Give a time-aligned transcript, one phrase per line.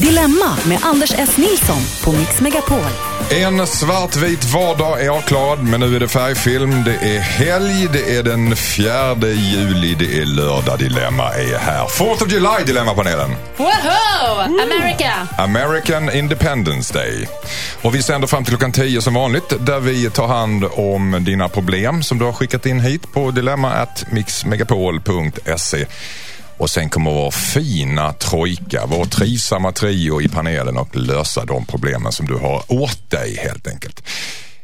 [0.00, 1.36] Dilemma med Anders S.
[1.36, 2.78] Nilsson på Mix Megapol.
[3.30, 6.84] En svartvit vardag är avklarad, men nu är det färgfilm.
[6.84, 10.78] Det är helg, det är den 4 juli, det är lördag.
[10.78, 11.86] Dilemma är här.
[11.86, 13.30] 4th of July, Dilemmapanelen.
[13.56, 14.40] Woho!
[14.40, 15.28] America!
[15.38, 17.28] American Independence Day.
[17.82, 21.48] Och vi sänder fram till klockan 10 som vanligt där vi tar hand om dina
[21.48, 25.86] problem som du har skickat in hit på dilemma@mixmegapol.se.
[26.58, 32.12] Och sen kommer vår fina trojka, vår trivsamma trio i panelen och lösa de problemen
[32.12, 34.02] som du har åt dig helt enkelt.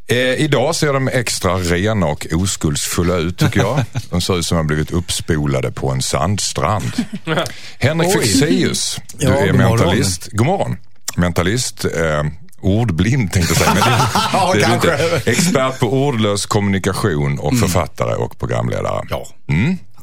[0.07, 3.85] Eh, idag ser de extra rena och oskuldsfulla ut tycker jag.
[4.11, 6.93] De ser ut som att de blivit uppspolade på en sandstrand.
[7.79, 10.29] Henrik Fexeus, du Ja, är mentalist.
[10.33, 10.77] God morgon.
[11.17, 11.85] Mentalist.
[11.85, 12.23] Eh,
[12.63, 13.75] Ordblind tänkte jag säga.
[13.75, 13.99] Men det,
[14.33, 14.95] Ja, det kanske.
[14.95, 15.21] Mm.
[15.27, 19.07] Expert på ordlös kommunikation och författare och programledare.
[19.11, 19.27] Ja,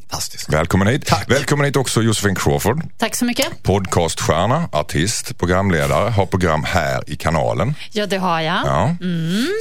[0.09, 0.53] fantastiskt.
[0.53, 1.05] Välkommen hit.
[1.05, 1.31] Tack.
[1.31, 2.83] Välkommen hit också Josefin Crawford.
[2.97, 3.63] Tack så mycket.
[3.63, 7.73] Podcaststjärna, artist, programledare, har program här i kanalen.
[7.91, 8.65] Ja, det har jag.
[8.65, 8.95] Ja,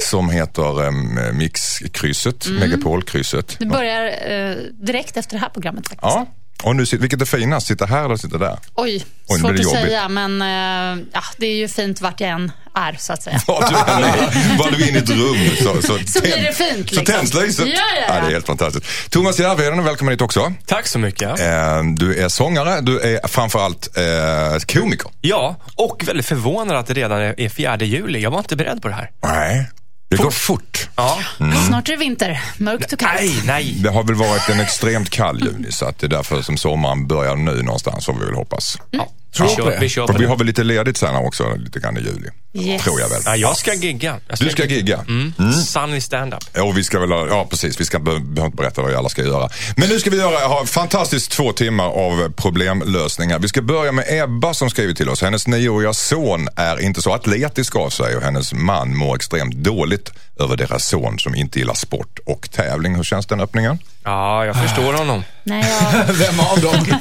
[0.03, 3.55] Som heter um, Mixkrysset, Megapolkrysset.
[3.59, 6.01] Det börjar eh, direkt efter det här programmet faktiskt.
[6.15, 6.25] Ja,
[6.63, 8.57] och nu, vilket är finast, sitta här eller sitta där?
[8.75, 9.81] Oj, Oj, svårt att jobbigt.
[9.81, 13.39] säga, men eh, ja, det är ju fint vart jag än är, så att säga.
[13.47, 16.53] Var du än är, var du inne i ett rum så, så, Så blir det
[16.53, 17.05] fint, Så liksom.
[17.05, 17.67] tänds lyset.
[17.67, 18.21] Ja, ja, ja.
[18.21, 19.11] det är helt fantastiskt.
[19.11, 20.53] Thomas Järvheden, välkommen hit också.
[20.65, 21.39] Tack så mycket.
[21.39, 25.11] Eh, Du är sångare, du är framförallt eh, komiker.
[25.21, 28.19] Ja, och väldigt förvånad att det redan är är 4 juli.
[28.19, 29.11] Jag var inte beredd på det här.
[29.23, 29.69] Nej.
[30.09, 30.89] Det går fort.
[30.95, 31.19] Ja.
[31.67, 32.43] Snart är det vinter.
[32.57, 33.19] Mörkt och kallt.
[33.19, 33.75] Nej, nej.
[33.83, 37.07] Det har väl varit en extremt kall juni så att det är därför som sommaren
[37.07, 38.77] börjar nu någonstans får vi väl hoppas.
[38.91, 39.07] Ja.
[39.37, 39.79] Tror Vi det.
[39.79, 42.29] vi För på vi har väl lite ledigt sen också, lite grann i juli.
[42.53, 42.83] Yes.
[42.83, 43.21] Tror jag väl.
[43.25, 44.19] Ja, jag ska gigga.
[44.27, 44.99] Jag Du ska gigga.
[45.07, 45.33] Mm.
[45.53, 46.39] Sunny stand-up.
[46.57, 49.09] Och vi ska väl, ja precis, vi ska be- behöver inte berätta vad vi alla
[49.09, 49.49] ska göra.
[49.75, 53.39] Men nu ska vi göra, ha fantastiskt två timmar av problemlösningar.
[53.39, 55.21] Vi ska börja med Ebba som skriver till oss.
[55.21, 60.11] Hennes nioåriga son är inte så atletisk av sig och hennes man mår extremt dåligt
[60.39, 62.95] över deras son som inte gillar sport och tävling.
[62.95, 63.79] Hur känns den öppningen?
[64.07, 65.23] Ja, jag förstår honom.
[65.43, 66.99] Nej, jag, Vem av dem?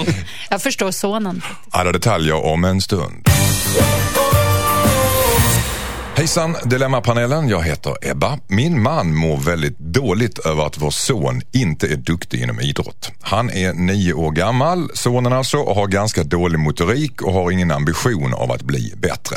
[0.50, 1.42] jag förstår sonen.
[1.70, 3.28] Alla detaljer om en stund.
[6.14, 8.38] Hejsan Dilemmapanelen, jag heter Ebba.
[8.46, 13.10] Min man mår väldigt dåligt över att vår son inte är duktig inom idrott.
[13.20, 17.70] Han är nio år gammal, sonen alltså, och har ganska dålig motorik och har ingen
[17.70, 19.36] ambition av att bli bättre.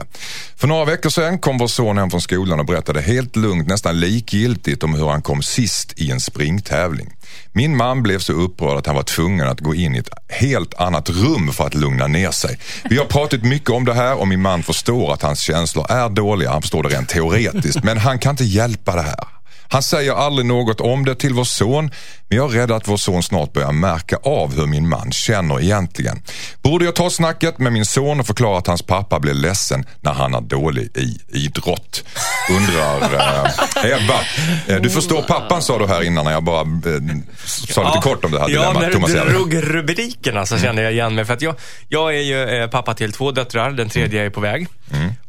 [0.55, 3.99] För några veckor sedan kom vår son hem från skolan och berättade helt lugnt, nästan
[3.99, 7.13] likgiltigt om hur han kom sist i en springtävling.
[7.51, 10.73] Min man blev så upprörd att han var tvungen att gå in i ett helt
[10.73, 12.59] annat rum för att lugna ner sig.
[12.89, 16.09] Vi har pratat mycket om det här och min man förstår att hans känslor är
[16.09, 16.51] dåliga.
[16.51, 19.34] Han förstår det rent teoretiskt, men han kan inte hjälpa det här.
[19.69, 21.91] Han säger aldrig något om det till vår son,
[22.29, 25.61] men jag är rädd att vår son snart börjar märka av hur min man känner
[25.61, 26.21] egentligen.
[26.61, 30.13] Borde jag ta snacket med min son och förklara att hans pappa blir ledsen när
[30.13, 32.03] han är dålig i idrott?
[32.51, 33.51] Undrar eh,
[34.03, 34.19] Ebba.
[34.67, 37.01] Eh, du förstår pappan sa du här innan när jag bara eh,
[37.45, 38.81] sa lite kort om det här Ja, dilemmat.
[38.81, 41.25] när Thomas du drog rubrikerna så kände jag igen mig.
[41.25, 41.55] För att jag,
[41.89, 44.67] jag är ju eh, pappa till två döttrar, den tredje är på väg.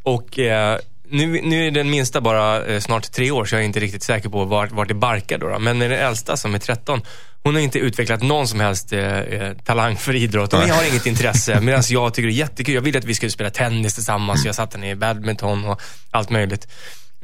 [0.02, 0.78] Och eh,
[1.10, 4.02] nu, nu är den minsta bara eh, snart tre år, så jag är inte riktigt
[4.02, 5.58] säker på vart, vart det barkar då, då.
[5.58, 7.00] Men den äldsta som är 13,
[7.42, 10.52] hon har inte utvecklat någon som helst eh, eh, talang för idrott.
[10.52, 11.60] Hon har inget intresse.
[11.60, 12.74] Medan jag tycker det är jättekul.
[12.74, 14.44] Jag ville att vi skulle spela tennis tillsammans.
[14.44, 16.68] Jag satte henne i badminton och allt möjligt.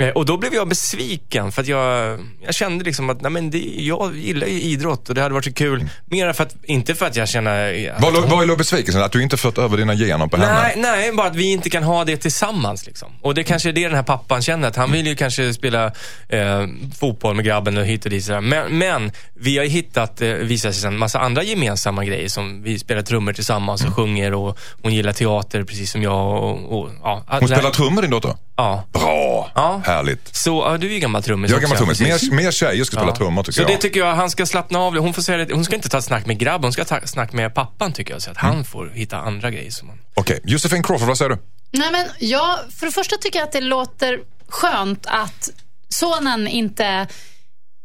[0.03, 3.51] Eh, Och då blev jag besviken för att jag, jag kände liksom att nej men
[3.51, 5.89] det, jag gillar ju idrott och det hade varit så kul.
[6.07, 7.93] Mer för att, inte för att jag känner...
[8.01, 9.03] Vad hon- är låg besvikelsen?
[9.03, 10.53] Att du inte fört över dina gener på henne?
[10.63, 12.87] Nej, nej, bara att vi inte kan ha det tillsammans.
[12.87, 13.13] Liksom.
[13.21, 15.87] Och det kanske är det den här pappan känner, att han vill ju kanske spela
[16.29, 16.67] eh,
[16.99, 18.25] fotboll med grabben och hit och dit.
[18.25, 18.41] sådär.
[18.41, 22.29] Men, men vi har hittat, eh, visar sig sen, massa andra gemensamma grejer.
[22.29, 26.43] Som vi spelar trummor tillsammans och sjunger och hon gillar teater precis som jag.
[26.43, 28.35] Och, och, ja, Hon spelar trummor din dotter?
[28.57, 28.85] Ja.
[28.93, 29.51] Bra!
[29.55, 29.81] Ja.
[29.93, 30.37] Härligt.
[30.37, 32.01] Så, ja, du är ju gammal trummis Jag är gammal trummis.
[32.01, 33.17] Mer, mer tjejer ska spela Ja.
[33.17, 33.69] trummor tycker Så jag.
[33.71, 34.97] det tycker jag, han ska slappna av.
[34.99, 37.33] Hon får säga det, hon ska inte ta snack med grabben, hon ska ta snack
[37.33, 38.23] med pappan tycker jag.
[38.23, 39.99] Så att han får hitta andra grejer som han...
[40.15, 41.39] Okej, Josefin Crawford, vad säger du?
[41.71, 44.19] Nej, men jag, för det första tycker jag att det låter
[44.49, 45.49] skönt att
[45.89, 47.07] sonen inte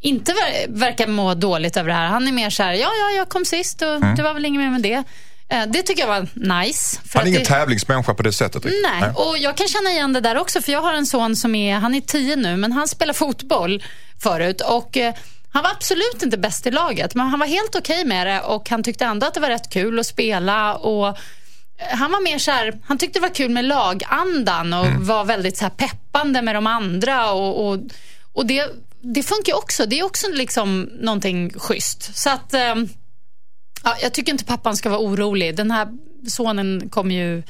[0.01, 2.07] inte ver- verkar må dåligt över det här.
[2.07, 4.61] Han är mer så här, ja, ja, jag kom sist och det var väl inget
[4.61, 5.03] mer med det.
[5.49, 6.99] Eh, Det tycker jag var nice.
[7.13, 8.65] Han är ingen det, tävlingsmänniska på det sättet.
[8.65, 8.85] riktigt.
[8.99, 10.61] Nej, och jag kan känna igen det där också.
[10.61, 13.83] För jag har en son som är, han är tio nu, men han spelar fotboll
[14.23, 14.61] förut.
[14.61, 15.13] Och eh,
[15.49, 18.41] han var absolut inte bäst i laget, men han var helt okej med det.
[18.41, 20.75] Och han tyckte ändå att det var rätt kul att spela.
[20.75, 21.13] Och eh,
[21.91, 25.57] han var mer så här, han tyckte det var kul med lagandan och var väldigt
[25.57, 27.31] så här peppande med de andra.
[27.31, 27.79] Och, och,
[28.33, 28.69] och det,
[29.01, 29.85] det funkar ju också.
[29.85, 32.17] Det är också liksom någonting schysst.
[32.17, 32.53] Så att...
[33.87, 35.55] Ja, jag tycker inte pappan ska vara orolig.
[35.55, 35.87] Den här
[36.27, 37.43] sonen kommer ju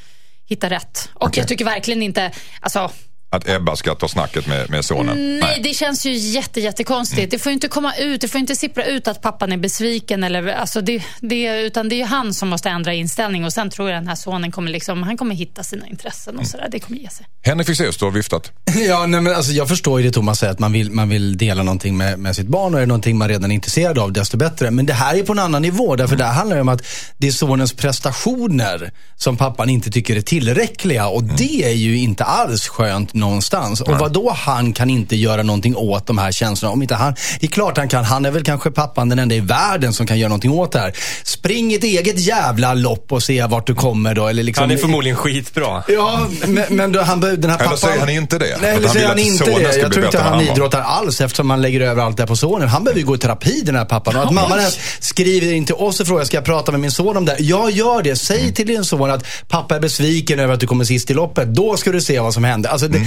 [0.46, 1.10] hitta rätt.
[1.14, 2.92] Och jag tycker verkligen inte, alltså
[3.30, 5.40] Att Ebba ska ta snacket med, med sonen?
[5.40, 7.20] Nej, det känns ju jätte, jättekonstigt.
[7.20, 7.30] Mm.
[7.30, 10.24] Det får ju inte komma ut, det får inte sippra ut att pappan är besviken.
[10.24, 13.46] Eller, alltså det, det, utan det är ju han som måste ändra inställning.
[13.46, 16.42] Och Sen tror jag den här sonen kommer, liksom, han kommer hitta sina intressen Mm.
[16.42, 16.68] och sådär.
[16.72, 17.26] Det kommer ge sig.
[17.46, 18.52] Henrik Fexeus, du har viftat.
[18.88, 21.38] Ja, nej, men alltså, jag förstår ju det Thomas säger, att man vill, man vill
[21.38, 24.14] dela någonting med, med sitt barn och är det någonting man redan är intresserad av,
[24.14, 24.72] desto bättre.
[24.72, 26.82] Men det här är på en annan nivå, därför det här handlar ju om att
[27.18, 32.24] det är sonens prestationer som pappan inte tycker är tillräckliga och det är ju inte
[32.24, 33.82] alls skönt någonstans.
[33.82, 36.74] Och vad då han kan inte göra någonting åt de här känslorna?
[36.74, 39.36] Om inte han, det är klart han kan, han är väl kanske pappan den enda
[39.36, 40.94] i världen som kan göra någonting åt det här.
[41.24, 44.28] Spring ett eget jävla lopp och se vart du kommer då.
[44.28, 45.84] Eller liksom, Han är förmodligen skitbra.
[45.88, 47.78] Ja, men, men då, han, behöver- den här Eller pappan...
[47.78, 48.58] säger han inte det?
[48.62, 49.78] Nej, eller han säger han att inte det.
[49.78, 52.36] Jag tror inte han han idrottar alls eftersom man lägger över allt det här på
[52.36, 52.68] sonen.
[52.68, 54.16] Han behöver ju gå i terapi den här pappan.
[54.16, 56.92] Och att mamman ens skriver in till oss och frågar, ska jag prata med min
[56.92, 57.40] son om det här?
[57.42, 58.16] Ja, gör det.
[58.16, 58.54] Säg Mm.
[58.54, 61.48] till din son att pappa är besviken över att du kommer sist i loppet.
[61.56, 62.70] Då ska du se vad som händer.
[62.70, 63.02] Alltså, Mm.
[63.04, 63.07] det,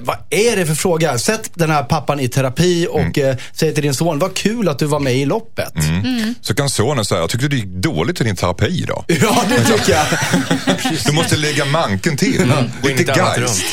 [0.00, 1.18] vad är det för fråga?
[1.18, 3.30] Sätt den här pappan i terapi och Mm.
[3.30, 5.72] eh, säg till din son, vad kul att du var med i loppet.
[6.40, 9.04] Så kan sonen säga, jag tyckte det gick dåligt i din terapi idag.
[9.20, 10.06] Ja, det tycker jag.
[11.06, 12.52] Du måste lägga manken till.
[12.84, 13.64] I Lite geist.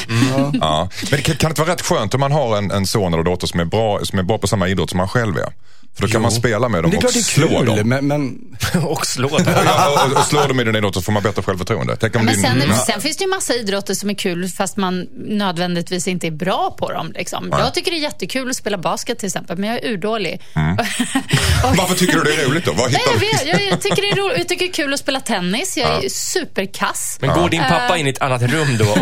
[0.61, 0.89] Ja.
[1.01, 3.13] Men det kan, kan det inte vara rätt skönt om man har en, en son
[3.13, 5.53] eller dotter som är, bra, som är bra på samma idrott som man själv är?
[5.97, 7.89] För då kan man spela med dem och slå kul, dem.
[7.89, 8.37] men, men
[8.83, 9.45] Och slå dem.
[9.65, 11.95] Ja, och, och slår dem i den idrotten så får man bättre självförtroende.
[11.99, 12.77] Tänk om Men din, sen, Mm.
[12.77, 16.75] sen finns det ju massa idrotter som är kul fast man nödvändigtvis inte är bra
[16.79, 17.11] på dem.
[17.15, 17.47] Liksom.
[17.51, 20.41] Jag tycker det är jättekul att spela basket till exempel, men jag är urdålig.
[21.63, 22.71] Och- Varför tycker du det är roligt då?
[22.73, 24.99] Vad Nej, jag, vet, jag, tycker det är ro, jag tycker det är kul att
[24.99, 25.77] spela tennis.
[25.77, 27.17] Jag är superkass.
[27.21, 28.85] Men går din pappa in i ett annat rum då?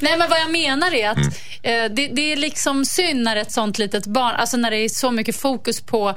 [0.00, 1.18] Nej, men vad jag menar är att
[1.64, 1.84] Mm.
[1.84, 4.88] eh, det, det är liksom synd när ett sånt litet barn, alltså när det är
[4.88, 6.14] så mycket fokus på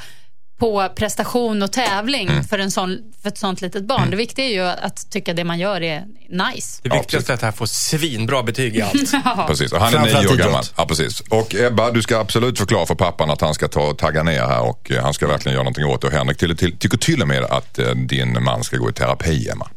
[0.60, 2.44] på prestation och tävling Mm.
[2.44, 4.10] för, en sån, för ett sånt litet barn.
[4.10, 6.80] Det viktiga är ju att tycka det man gör är nice.
[6.84, 9.12] Det viktigaste är att han får svinbra betyg i allt.
[9.48, 10.64] Precis, och han är nio år gammal.
[10.78, 11.20] Ja, precis.
[11.20, 14.42] Och Ebba, du ska absolut förklara för pappan att han ska ta och tagga ner
[14.42, 16.08] här och eh, han ska verkligen göra någonting åt det.
[16.08, 18.94] Och Henrik till, till, tycker till och med att eh, din man ska gå i
[18.94, 19.68] terapi, Emma.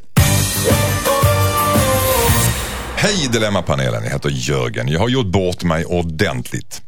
[2.96, 4.88] Hej Dilemmapanelen, jag heter Jörgen.
[4.88, 6.82] Jag har gjort bort mig ordentligt.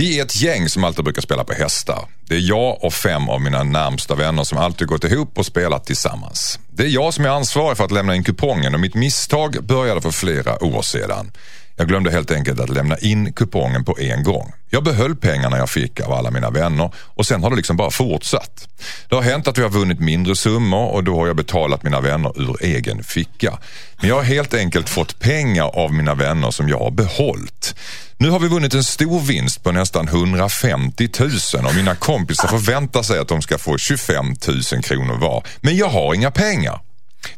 [0.00, 2.08] Vi är ett gäng som alltid brukar spela på hästar.
[2.24, 5.84] Det är jag och fem av mina närmsta vänner som alltid gått ihop och spelat
[5.84, 6.58] tillsammans.
[6.70, 10.00] Det är jag som är ansvarig för att lämna in kupongen och mitt misstag började
[10.00, 11.32] för flera år sedan.
[11.80, 14.52] Jag glömde helt enkelt att lämna in kupongen på en gång.
[14.70, 17.90] Jag behöll pengarna jag fick av alla mina vänner och sen har det liksom bara
[17.90, 18.68] fortsatt.
[19.08, 22.00] Det har hänt att vi har vunnit mindre summor och då har jag betalat mina
[22.00, 23.58] vänner ur egen ficka.
[24.00, 27.74] Men jag har helt enkelt fått pengar av mina vänner som jag har behållit.
[28.16, 31.30] Nu har vi vunnit en stor vinst på nästan 150 000
[31.66, 34.26] och mina kompisar förväntar sig att de ska få 25
[34.72, 35.46] 000 kronor var.
[35.60, 36.80] Men jag har inga pengar.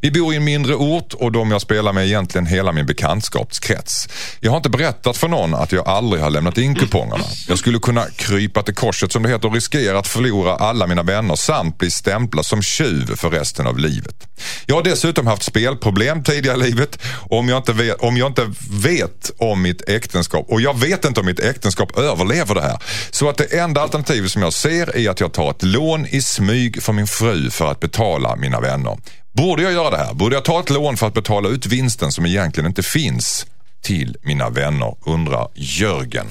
[0.00, 2.86] Vi bor i en mindre ort och de jag spelar med är egentligen hela min
[2.86, 4.08] bekantskapskrets.
[4.40, 7.24] Jag har inte berättat för någon att jag aldrig har lämnat in kupongerna.
[7.48, 11.02] Jag skulle kunna krypa till korset som det heter och riskera att förlora alla mina
[11.02, 14.28] vänner samt bli stämplad som tjuv för resten av livet.
[14.66, 18.26] Jag har dessutom haft spelproblem tidigare i livet och om jag inte vet, om, jag
[18.30, 22.78] inte vet om mitt äktenskap och jag vet inte om mitt äktenskap överlever det här.
[23.10, 26.22] Så att det enda alternativet som jag ser är att jag tar ett lån i
[26.22, 28.96] smyg för min fru för att betala mina vänner.
[29.32, 30.14] Borde jag göra det här?
[30.14, 33.46] Borde jag ta ett lån för att betala ut vinsten som egentligen inte finns
[33.82, 34.94] till mina vänner?
[35.06, 36.26] Undrar Jörgen.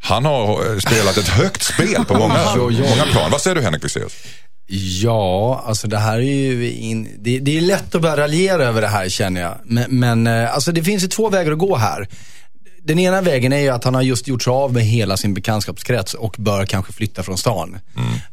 [0.00, 3.30] Han har eh, spelat ett högt spel på många, många plan.
[3.30, 4.12] Vad säger du Henrik Fexeus?
[5.02, 8.80] Ja, alltså det här är ju in, det, det är lätt att börja raljera över
[8.80, 9.58] det här känner jag.
[9.64, 12.08] Men, men eh, alltså det finns ju två vägar att gå här.
[12.86, 15.34] Den ena vägen är ju att han har just gjort sig av med hela sin
[15.34, 17.78] bekantskapskrets och bör kanske flytta från stan.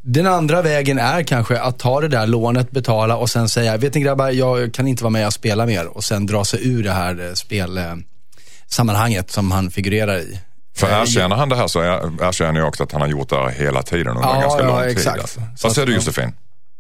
[0.02, 3.94] Den andra vägen är kanske att ta det där lånet, betala och sen säga, vet
[3.94, 5.88] ni grabbar, jag kan inte vara med och spela mer.
[5.88, 10.40] Och sen dra sig ur det här eh, spelsammanhanget som han figurerar i.
[10.76, 13.36] För erkänner han det här så är- erkänner jag också att han har gjort det
[13.36, 14.98] här hela tiden under Ja, en ganska ja, lång tid.
[14.98, 15.20] exakt.
[15.22, 15.40] Alltså.
[15.58, 16.34] Så Vad säger du Josefin?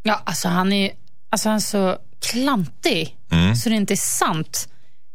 [0.04, 0.92] Ja, alltså han är,
[1.32, 3.16] alltså han är så klantig
[3.64, 4.68] så det inte är sant.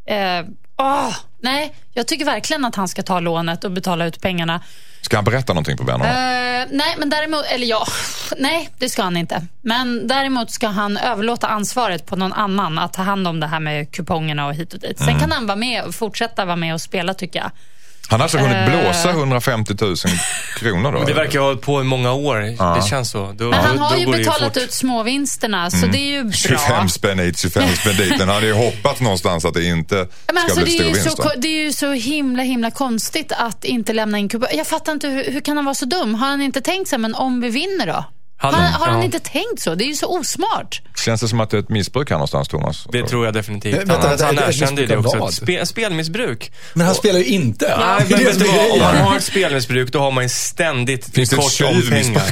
[0.09, 0.47] Eh,
[0.79, 4.61] åh, nej, jag tycker verkligen att han ska ta lånet och betala ut pengarna.
[5.01, 6.11] Ska han berätta någonting på vännerna?
[6.11, 7.87] Eh, nej, men däremot, eller ja,
[8.39, 9.47] nej, det ska han inte.
[9.63, 13.61] Men däremot ska han överlåta ansvaret på någon annan att ta hand om det här
[13.61, 14.99] med kupongerna och hit och dit.
[14.99, 17.51] Sen kan han vara med och fortsätta vara med och spela tycker jag.
[18.11, 18.81] Han har alltså hunnit Eh.
[18.83, 19.97] blåsa 150 000
[20.59, 21.05] kronor då?
[21.05, 22.75] Det verkar ha hållit på i många år.
[22.81, 23.33] Det känns så.
[23.39, 26.33] Då, Men han då, har ju betalat ut småvinsterna, så det är ju bra.
[26.33, 28.19] 25 spänn hit, 25 spänn dit.
[28.19, 30.87] Den hade ju hoppats någonstans att det inte Men ska alltså, bli det, är stor
[30.89, 31.17] ju vinst.
[31.17, 34.57] så, det är ju så himla himla konstigt att inte lämna in kuponger.
[34.57, 36.15] Jag fattar inte, hur, hur kan han vara så dum?
[36.15, 38.05] Har han inte tänkt sig, men om vi vinner då?
[38.41, 39.05] Han- Han, har han ja.
[39.05, 39.75] inte tänkt så?
[39.75, 40.83] Det är ju så osmart.
[40.97, 42.87] Känns det som att det är ett missbruk här någonstans Thomas?
[42.93, 43.75] Det tror jag definitivt.
[43.79, 45.27] Vänta, Han, vänta, han erkände ju det också.
[45.33, 46.53] spe, spelmissbruk.
[46.75, 47.75] Men han spelar ju inte.
[47.79, 48.71] Nej, Det är men det vet du vad?
[48.73, 52.23] Om man har ett spelmissbruk, då har man ju ständigt Finns kort om pengar.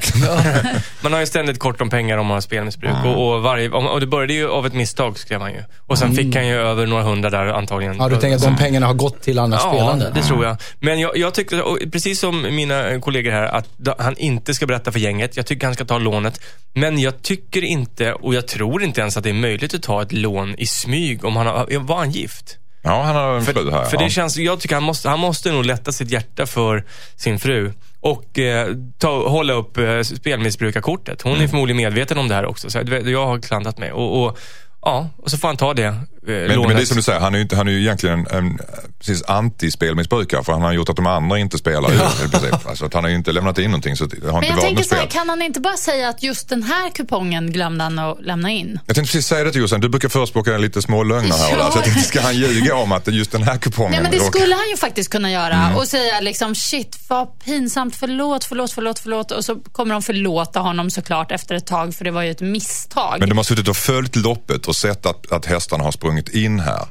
[1.03, 2.93] Man har ju ständigt kort om pengar om man har spelmissbruk.
[3.05, 5.63] Och, och, varje, och det började ju av ett misstag, skrev han ju.
[5.87, 7.97] Och sen fick han ju över några hundra där antagligen.
[7.99, 10.13] Ja, du tänker att de pengarna har gått till andra Ja, spelande?
[10.15, 10.57] det tror jag.
[10.81, 13.67] Men jag, jag tycker, och precis som mina kollegor här, att
[13.99, 15.37] han inte ska berätta för gänget.
[15.37, 16.41] Jag tycker han ska ta lånet.
[16.75, 20.03] Men jag tycker inte, och jag tror inte ens att det är möjligt att ta
[20.03, 22.59] ett lån i smyg om han har, var han gift?
[22.83, 23.85] Ja, han har en fru här.
[23.85, 24.03] för ja.
[24.05, 26.85] det känns, jag tycker han måste, han måste nog lätta sitt hjärta för
[27.17, 27.73] sin fru.
[28.01, 31.23] Och eh, ta, hålla upp eh, spelmissbrukarkortet.
[31.23, 32.71] Hon är förmodligen medveten om det här också.
[32.71, 33.93] Så jag, har klantat mig.
[33.93, 34.39] Och, och,
[34.83, 35.95] ja, och så får han ta det
[36.27, 36.69] Men, lånet.
[36.69, 38.37] men det är som du säger, han är ju, inte, han är ju egentligen en,
[38.39, 38.59] en
[38.99, 42.55] precis anti-spelmissbrukare för han har gjort att de andra inte spelar ju, i princip.
[42.67, 44.83] Alltså, att han har ju inte lämnat in någonting så har Men inte jag tänker
[44.85, 48.23] så här, kan han inte bara säga att just den här kupongen glömde han att
[48.25, 48.79] lämna in?
[48.87, 51.57] Jag tänkte precis säga det till Jossan, du brukar förespråka lite små lögner här.
[51.59, 51.65] Ja.
[51.65, 54.19] Alltså, jag tänkte, ska han ljuga om att just den här kupongen Nej men det
[54.19, 55.77] råkar- skulle han ju faktiskt kunna göra Mm.
[55.77, 60.61] och säga liksom shit vad pinsamt, förlåt, förlåt, förlåt, förlåt och så kommer de förlåta
[60.61, 63.17] honom såklart efter ett tag för det var ju ett misstag.
[63.21, 66.61] Men de har suttit och följt loppet och sett att, att hästarna har sprungit in
[66.61, 66.87] här.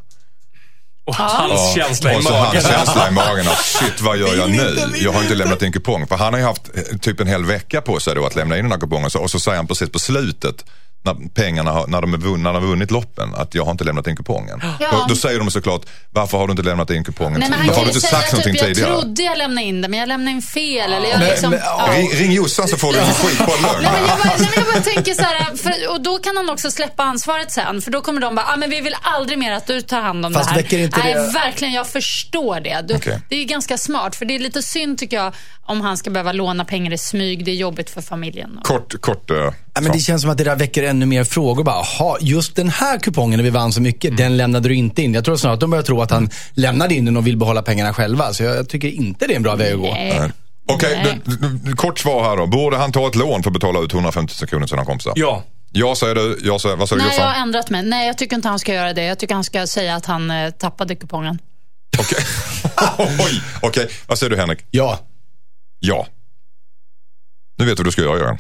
[1.06, 2.46] och hans känsla i och så magen.
[2.54, 4.78] hans känsla i magen att shit vad gör jag nu?
[4.96, 6.08] Jag har inte lämnat in kupong.
[6.08, 8.58] För han har ju haft eh, typ en hel vecka på sig då att lämna
[8.58, 9.10] in den här kupongen.
[9.20, 10.66] Och så säger han precis på slutet
[11.06, 13.72] när pengarna har, när de, är vunn, när de har vunnit loppen att jag har
[13.72, 14.62] inte lämnat in kupongen.
[14.80, 14.88] Ja.
[14.92, 15.82] Då, då säger de såklart
[16.12, 17.40] varför har du inte lämnat in kupongen?
[17.40, 19.02] Nej, men han har du inte sagt typ, någonting jag tidigare?
[19.02, 20.94] trodde jag lämnade in det men jag lämnade in fel.
[20.94, 21.90] Eller jag Men- liksom, men, ja.
[21.98, 23.84] Ring, ring Jossan så får du en skitbra lögn.
[23.84, 26.38] Nej, men jag, bara, nej, men jag bara tänker så här, för, och då kan
[26.38, 27.82] han också släppa ansvaret sen.
[27.82, 30.26] För då kommer de bara, ah, men vi vill aldrig mer att du tar hand
[30.26, 30.62] om Fast det här.
[30.62, 32.82] väcker inte Nej, det- verkligen, jag förstår det.
[32.88, 33.20] Du, Okej.
[33.30, 35.34] Det är ju ganska smart, för det är lite synd tycker jag
[35.68, 37.46] om han ska behöva låna pengar i smyg.
[37.46, 38.60] Det är jobbigt för familjen.
[38.64, 39.32] Kort, kort.
[39.32, 41.64] Uh, Ja, men det känns som att det där väcker ännu mer frågor.
[41.64, 45.02] Bara, aha, just den här kupongen när vi vann så mycket, den lämnade du inte
[45.02, 45.14] in.
[45.14, 47.62] Jag tror snarare att de börjar tro att han lämnade in den och vill behålla
[47.62, 48.34] pengarna själva.
[48.34, 49.92] Så jag tycker inte det är en bra väg att gå.
[49.94, 50.32] Nej.
[50.68, 52.48] Okej, du- du- kort svar här då.
[52.48, 55.14] Borde han ta ett lån för att betala ut 150 000 kronor till sina kompisar?
[55.16, 55.44] Ja.
[55.72, 57.84] Ja säger du, jag säger, vad säger Nej, jag har ändrat mig.
[57.84, 59.04] Nej, jag tycker inte han ska göra det.
[59.04, 61.40] Jag tycker han ska säga att han eh, tappade kupongen.
[62.00, 62.18] Okej,
[63.26, 63.90] Oj, okej.
[64.08, 64.60] vad säger du Henrik?
[64.72, 65.00] Ja.
[65.80, 66.08] Ja.
[67.58, 68.38] Nu vet du vad du ska göra Göran.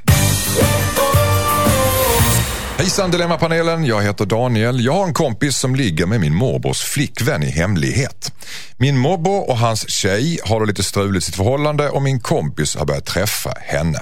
[2.77, 4.85] Hejsan Dilemmapanelen, jag heter Daniel.
[4.85, 8.33] Jag har en kompis som ligger med min morbrors flickvän i hemlighet.
[8.77, 12.75] Min morbror och hans tjej har det lite struligt i sitt förhållande och min kompis
[12.75, 14.01] har börjat träffa henne.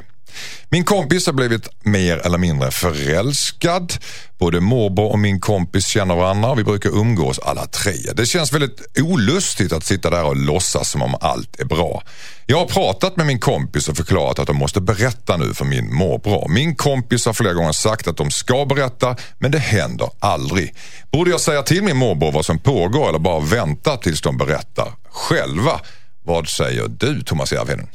[0.70, 3.94] Min kompis har blivit mer eller mindre förälskad.
[4.40, 7.94] Både morbror och min kompis känner varandra och vi brukar umgås alla tre.
[8.16, 12.04] Det känns väldigt olustigt att sitta där och låtsas som om allt är bra.
[12.46, 15.96] Jag har pratat med min kompis och förklarat att de måste berätta nu för min
[15.96, 16.50] morbror.
[16.50, 20.76] Min kompis har flera gånger sagt att de ska berätta men det händer aldrig.
[21.12, 24.94] Borde jag säga till min morbror vad som pågår eller bara vänta tills de berättar
[25.10, 25.80] själva?
[26.24, 27.88] Vad säger du Thomas Järvheden?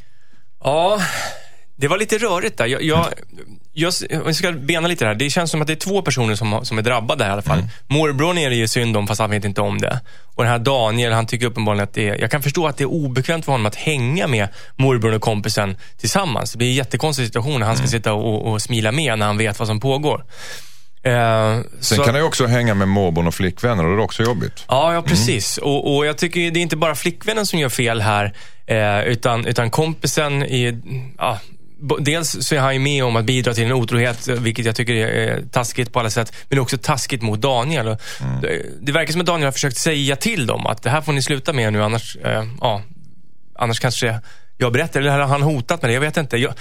[0.64, 1.00] Ja,
[1.80, 2.66] det var lite rörigt där.
[2.66, 3.06] Jag, jag,
[3.73, 5.14] jag, jag ska bena lite här.
[5.14, 7.42] Det känns som att det är två personer som, som är drabbade här i alla
[7.42, 7.62] fall.
[7.87, 10.00] Morbrorn är det ju synd om fast han vet inte om det.
[10.35, 12.85] Och den här Daniel, han tycker uppenbarligen att det är, jag kan förstå att det
[12.85, 16.52] är obekvämt för honom att hänga med morbrorn och kompisen tillsammans.
[16.52, 19.38] Det blir en jättekonstig situation när han ska sitta och, och smila med när han
[19.38, 20.25] vet vad som pågår.
[21.02, 21.12] Eh,
[21.80, 24.23] Sen så- kan han ju också hänga med morbrorn och flickvänner och det är också
[24.23, 24.64] jobbigt.
[24.68, 25.58] Ja, ja precis.
[25.58, 28.32] Och, och jag tycker det är inte bara flickvännen som gör fel här,
[28.66, 30.80] eh, utan, utan kompisen är...
[31.18, 31.38] Ja,
[32.00, 34.94] dels så är han ju med om att bidra till en otrohet, vilket jag tycker
[34.94, 37.97] är taskigt på alla sätt, men också taskigt mot Daniel.
[38.42, 41.12] Det, det verkar som att Daniel har försökt säga till dem att det här får
[41.12, 42.82] ni sluta med nu, annars, eh, ja,
[43.54, 44.20] annars kanske
[44.61, 45.95] jag berättar, eller har han hotat med det?
[45.95, 46.37] Jag vet inte.
[46.37, 46.55] Jag,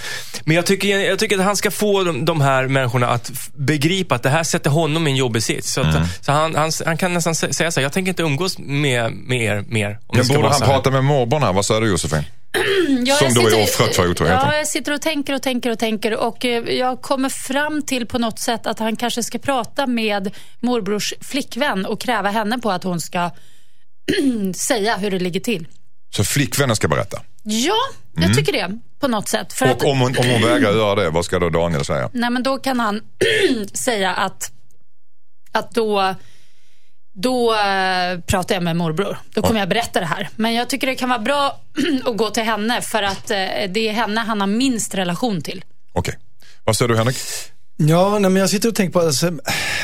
[0.45, 4.15] men jag tycker, jag tycker att han ska få de, de här människorna att begripa
[4.15, 5.73] att det här sätter honom i en jobbig sits.
[5.73, 8.23] Så, att, så han, han, han kan nästan sä- säga så här, jag tänker inte
[8.23, 9.99] umgås med, med er mer.
[10.13, 11.53] Men borde han prata med morbrorn här?
[11.53, 12.23] Vad säger du Josefin?
[13.05, 14.41] Ja, Som jag då är sitter- offret för otroheten.
[14.51, 18.05] Ja, jag sitter och tänker och tänker och tänker och eh, jag kommer fram till
[18.05, 22.71] på något sätt att han kanske ska prata med morbrors flickvän och kräva henne på
[22.71, 23.29] att hon ska
[24.55, 25.67] säga hur det ligger till.
[26.15, 27.21] Så flickvännen ska berätta.
[27.49, 27.77] Ja,
[28.15, 29.53] jag tycker det på något sätt.
[29.53, 32.09] För att, Och om hon, om hon vägrar göra det, vad ska då Daniel säga?
[32.13, 33.01] nej, men då kan han
[33.73, 34.51] säga att,
[35.51, 36.15] att då
[37.21, 39.17] då eh, pratar jag med morbror.
[39.33, 40.29] Då kommer jag berätta det här.
[40.35, 41.59] Men jag tycker det kan vara bra
[42.05, 43.37] att gå till henne för att eh,
[43.69, 45.65] det är henne han har minst relation till.
[45.93, 46.15] Okej.
[46.63, 47.17] Vad säger du Henrik?
[47.77, 49.31] Ja, nej, men jag sitter och tänker på, alltså,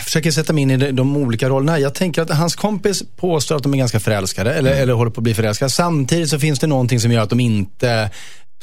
[0.03, 1.79] försöker sätta mig in i de, de olika rollerna.
[1.79, 5.19] Jag tänker att hans kompis påstår att de är ganska förälskade, eller, eller håller på
[5.19, 5.71] att bli förälskade.
[5.71, 8.09] Samtidigt så finns det någonting som gör att de inte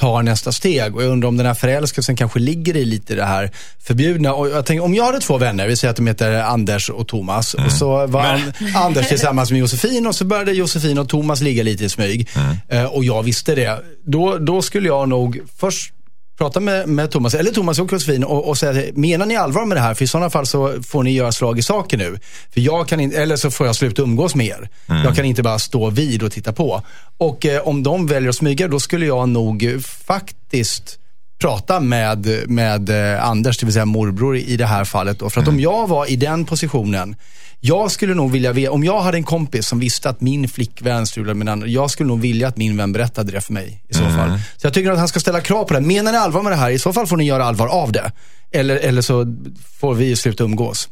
[0.00, 0.96] tar nästa steg.
[0.96, 4.34] Och jag undrar om den här förälskelsen kanske ligger i lite det här förbjudna.
[4.34, 7.08] Och jag tänker, om jag hade två vänner, vi säger att de heter Anders och
[7.08, 7.54] Thomas.
[7.54, 11.62] Och så var an, Anders tillsammans med Josefin och så började Josefin och Thomas ligga
[11.62, 12.28] lite i smyg.
[12.68, 13.82] Eh, och jag visste det.
[14.04, 15.94] Då, då skulle jag nog först
[16.40, 19.76] prata med, med Thomas, eller Thomas och Josefin och, och säga, menar ni allvar med
[19.76, 19.94] det här?
[19.94, 22.18] För i sådana fall så får ni göra slag i saken nu.
[22.50, 24.68] För jag kan inte, eller så får jag sluta umgås med er.
[24.86, 26.82] Jag kan inte bara stå vid och titta på.
[27.18, 30.98] Och eh, om de väljer att smyga, då skulle jag nog faktiskt
[31.40, 35.18] prata med, med eh, Anders, det vill säga morbror i det här fallet.
[35.18, 35.30] Då.
[35.30, 37.16] För att om jag var i den positionen,
[37.60, 41.06] jag skulle nog vilja veta, om jag hade en kompis som visste att min flickvän
[41.06, 43.82] strulade med en annan, jag skulle nog vilja att min vän berättade det för mig
[43.88, 44.40] i så fall.
[44.56, 45.80] Så jag tycker att han ska ställa krav på det.
[45.80, 48.12] Menar ni allvar med det här, i så fall får ni göra allvar av det.
[48.52, 49.36] Eller, eller så
[49.80, 50.88] får vi sluta umgås.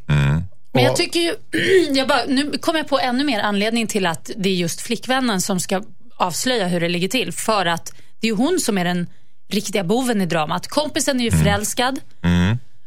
[0.73, 1.35] Men jag tycker ju,
[1.95, 5.41] jag bara, nu kommer jag på ännu mer anledning till att det är just flickvännen
[5.41, 5.83] som ska
[6.17, 7.33] avslöja hur det ligger till.
[7.33, 9.07] För att det är ju hon som är den
[9.49, 10.69] riktiga boven i dramat.
[10.69, 12.01] Kompisen är ju förälskad.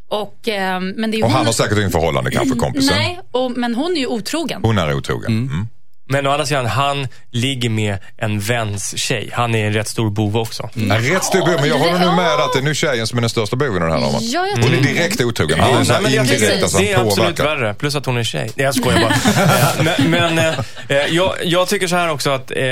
[0.07, 2.95] Och, eh, men det är Och hon han har säkert ingen förhållande kanske, kompisen.
[2.97, 4.61] Nej, och, men hon är ju otrogen.
[4.63, 5.31] Hon är otrogen.
[5.31, 5.67] Mm.
[6.05, 9.29] Men å andra sidan, han ligger med en väns tjej.
[9.33, 10.69] Han är en rätt stor bov också.
[10.75, 13.17] En rätt stor bov, men jag håller nu med att det är nu tjejen som
[13.17, 14.21] är den största boven i den här dramat.
[14.21, 15.57] Ja, jag Hon är direkt otrogen.
[15.59, 17.55] Nej, men jag indirekt, tycker alltså det är han absolut påverkar.
[17.55, 17.73] värre.
[17.73, 18.51] Plus att hon är tjej.
[18.55, 19.11] Nej, jag skojar bara.
[19.41, 20.55] Eh, men men
[20.87, 22.65] eh, jag, jag tycker så här också att, eh,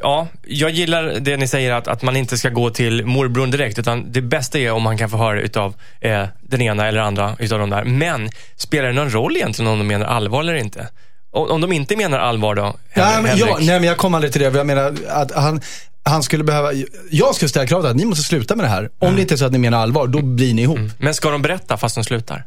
[0.00, 3.78] ja, jag gillar det ni säger att, att man inte ska gå till morbrorn direkt.
[3.78, 7.36] Utan det bästa är om man kan få höra utav eh, den ena eller andra
[7.38, 7.84] utav de där.
[7.84, 10.88] Men spelar det någon roll egentligen om de menar allvar eller inte?
[11.30, 13.66] Om, de inte menar allvar då, Nej, men, ja, Henrik?
[13.66, 14.56] nej, men jag kom aldrig till det.
[14.58, 15.60] Jag menar att han,
[16.02, 16.70] han skulle behöva,
[17.10, 18.90] jag skulle ställa kravet att ni måste sluta med det här.
[18.98, 20.78] Om det inte är så att ni menar allvar, då blir ni ihop.
[20.98, 22.44] Men ska de berätta fast de slutar?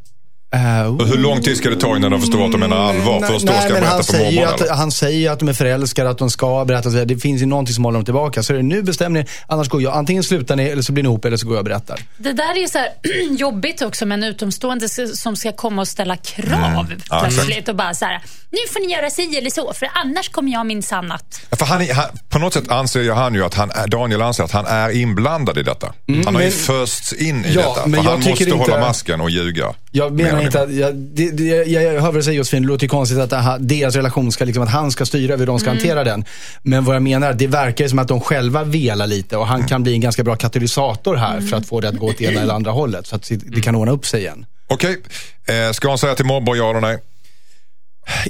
[0.54, 3.20] Eh, Och hur lång tid ska det ta innan de förstår att de menar allvar?
[3.20, 4.74] Nej, Först då nej, ska jag men han berätta för säger, ju mormor att, eller?
[4.74, 6.90] han säger att de är förälskade, att de ska berätta.
[6.90, 8.44] Det finns ju någonting som håller dem tillbaka.
[8.44, 9.94] Så är det, nu bestämmer ni, annars går jag.
[9.98, 12.00] Antingen slutar ni eller så blir ni ihop eller så går jag och berättar.
[12.18, 12.90] Det där är ju så här
[13.38, 17.00] jobbigt också med en utomstående som ska komma och ställa krav Mm.
[17.10, 17.70] Ja, plötsligt.
[17.70, 20.66] Och bara så här, nu får ni göra si eller så, för annars kommer jag
[20.66, 21.42] minsann att...
[21.50, 24.22] Ja, För han, är- han, på något sätt anser ju han ju att han, Daniel
[24.22, 25.94] anser att han är inblandad i detta.
[26.26, 27.82] han har ju försts in i Ja, detta.
[27.88, 29.74] men För jag han måste inte- hålla masken och ljuga.
[29.92, 32.68] Jag menar Menar inte jag, det, det, jag, jag hör vad du säger Josefin, det
[32.68, 35.46] låter ju konstigt att det här- deras relation ska, liksom, att han ska styra hur
[35.46, 36.26] de ska hantera den.
[36.62, 39.68] Men vad jag menar, det verkar ju som att de själva velar lite och han
[39.68, 42.42] kan bli en ganska bra katalysator här för att få det att gå åt ena
[42.42, 43.08] eller andra hållet.
[43.08, 44.46] Så att det kan ordna upp sig igen.
[44.68, 44.98] Okej,
[45.46, 46.98] eh, ska han säga till morbror ja eller nej?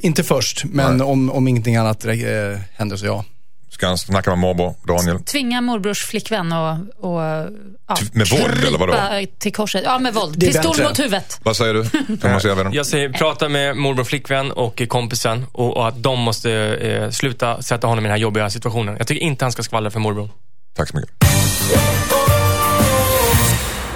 [0.01, 2.13] Inte först, men om, om ingenting annat eh,
[2.75, 3.25] händer så ja.
[3.71, 5.23] Ska han snacka med morbror Daniel?
[5.23, 7.21] Tvinga morbrors flickvän och, och
[7.87, 8.93] ja, Med våld, eller vadå?
[9.39, 9.81] till korset.
[9.85, 10.33] Ja, med våld.
[10.37, 11.39] Det är Pistol mot huvudet.
[11.43, 12.73] Vad säger du, Thomas Järvheden?
[12.73, 17.61] Jag säger prata med morbror flickvän och kompisen och, och att de måste eh, sluta
[17.61, 18.95] sätta honom i den här jobbiga situationen.
[18.97, 20.29] Jag tycker inte han ska skvallra för morbror.
[20.75, 21.11] Tack så mycket.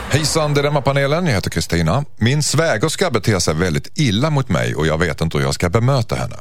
[0.09, 2.05] Hejsan Dilemmapanelen, jag heter Kristina.
[2.17, 5.69] Min svägerska beter sig väldigt illa mot mig och jag vet inte hur jag ska
[5.69, 6.35] bemöta henne.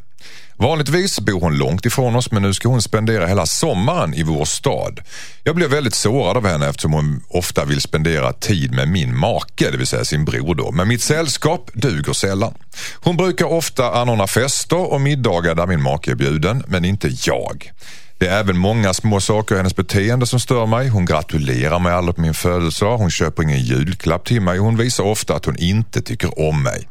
[0.56, 4.44] Vanligtvis bor hon långt ifrån oss men nu ska hon spendera hela sommaren i vår
[4.44, 5.00] stad.
[5.44, 9.70] Jag blir väldigt sårad av henne eftersom hon ofta vill spendera tid med min make,
[9.70, 10.70] det vill säga sin bror då.
[10.70, 12.54] Men mitt sällskap duger sällan.
[12.94, 17.72] Hon brukar ofta anordna fester och middagar där min make är bjuden, men inte jag.
[18.18, 20.88] Det är även många små saker i hennes beteende som stör mig.
[20.88, 22.98] Hon gratulerar mig aldrig på min födelsedag.
[22.98, 24.58] Hon köper ingen julklapp till mig.
[24.58, 26.88] och Hon visar ofta att hon inte tycker om mig.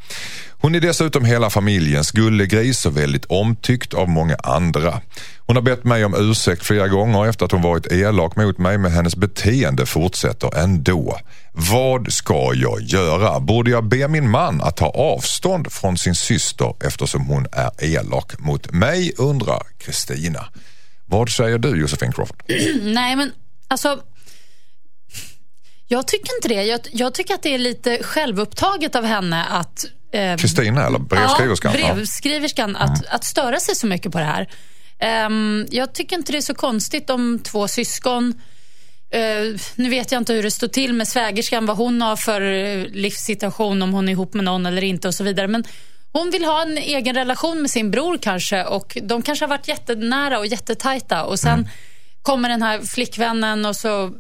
[0.64, 5.02] Hon är dessutom hela familjens gullegris och väldigt omtyckt av många andra.
[5.38, 8.78] Hon har bett mig om ursäkt flera gånger efter att hon varit elak mot mig
[8.78, 11.20] men hennes beteende fortsätter ändå.
[11.52, 13.40] Vad ska jag göra?
[13.40, 18.40] Borde jag be min man att ta avstånd från sin syster eftersom hon är elak
[18.40, 19.14] mot mig?
[19.18, 20.46] undrar Kristina.
[21.06, 22.44] Vad säger du Josefin Crawford?
[22.84, 23.32] Nej, men
[23.68, 24.00] alltså...
[25.88, 26.64] Jag tycker inte det.
[26.64, 29.86] Jag, jag tycker att det är lite självupptaget av henne att...
[30.12, 31.74] eh, Kristina eller brevskriverskan?
[31.80, 32.76] Ja, brevskriverskan.
[32.76, 34.50] Att, att störa sig så mycket på det här.
[35.00, 38.34] Ehm, jag tycker inte det är så konstigt om två syskon
[39.12, 42.42] eh, nu vet jag inte hur det står till med svägerskan, vad hon har för
[42.42, 45.48] eh, livssituation, om hon är ihop med någon eller inte och så vidare.
[45.48, 45.64] Men
[46.12, 49.68] hon vill ha en egen relation med sin bror kanske och de kanske har varit
[49.68, 51.70] jättenära och jättetajta och sen
[52.22, 54.12] kommer den här flickvännen och så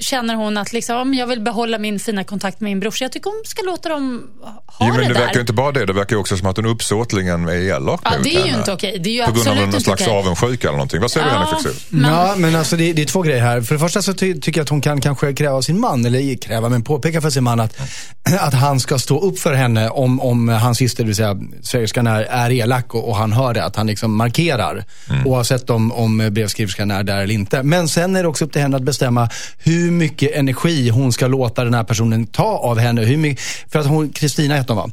[0.00, 3.04] känner hon att liksom, om jag vill behålla min fina kontakt med min brorsa.
[3.04, 4.22] Jag tycker hon ska låta dem
[4.66, 5.20] ha Jo, men det där.
[5.20, 8.00] verkar ju inte bara det, det verkar ju också som att hon uppsåtligen är elak
[8.04, 8.58] Ja, mot det är ju henne.
[8.58, 8.98] inte okej.
[8.98, 10.14] Det är ju På grund av någon slags okej.
[10.18, 11.00] avundsjuka eller någonting.
[11.00, 11.86] Vad säger du Ja, Henrik Fexeus?
[11.88, 13.60] men- Ja, men alltså det, det är två grejer här.
[13.60, 16.36] För det första så ty, tycker jag att hon kan kanske kräva sin man, eller
[16.36, 17.76] kräva, men påpeka för sin man att,
[18.40, 22.06] att han ska stå upp för henne om, om hans syster, det vill säga svägerskan,
[22.06, 23.64] är, är elak och, och han hör det.
[23.64, 24.84] Att han liksom markerar.
[25.24, 27.62] Oavsett om, om brevskriverskan är där eller inte.
[27.62, 29.28] Men sen är det också upp till henne att bestämma
[29.58, 33.00] hur mycket energi hon ska låta den här personen ta av henne.
[33.04, 34.90] Hur mycket, för att hon, Kristina heter hon va?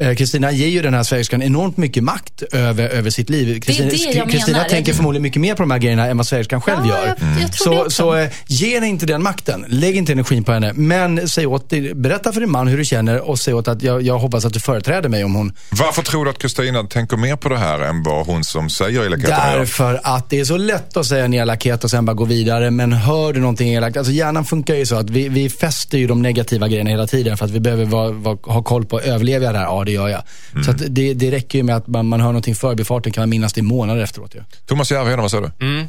[0.00, 3.60] Eh, Kristina ger ju den här svägerskan enormt mycket makt över, över sitt liv.
[3.60, 6.88] Kristina, jag tänker förmodligen mycket mer på de här grejerna än vad svägerskan själv Ja,
[6.98, 7.06] gör.
[7.06, 9.64] jag- jag tror det så så eh, ge henne inte den makten.
[9.68, 10.72] Lägg inte energin på henne.
[10.74, 13.82] Men säg åt, dig- berätta för din man hur du känner och säg åt att
[13.82, 15.52] jag, jag hoppas att du företräder mig om hon...
[15.70, 19.04] Varför tror du att Kristina tänker mer på det här än vad hon som säger
[19.06, 19.58] elakheterna gör?
[19.58, 22.70] Därför att det är så lätt att säga en elakhet och sen bara gå vidare.
[22.70, 26.06] Men hör du någonting elakt, alltså hjärnan funkar ju så att vi, vi fäster ju
[26.06, 29.46] de negativa grejerna hela tiden för att vi behöver vara, vara, ha koll på, överlever
[29.46, 29.66] jag det här?
[29.66, 30.22] Ja, det gör jag.
[30.64, 33.28] Så att det, det räcker ju med att man, man hör någonting förbifarten kan man
[33.28, 34.34] minnas det i månader efteråt.
[34.34, 34.40] Ju.
[34.66, 35.66] Thomas Järvheden, vad säger du?
[35.66, 35.88] Mm.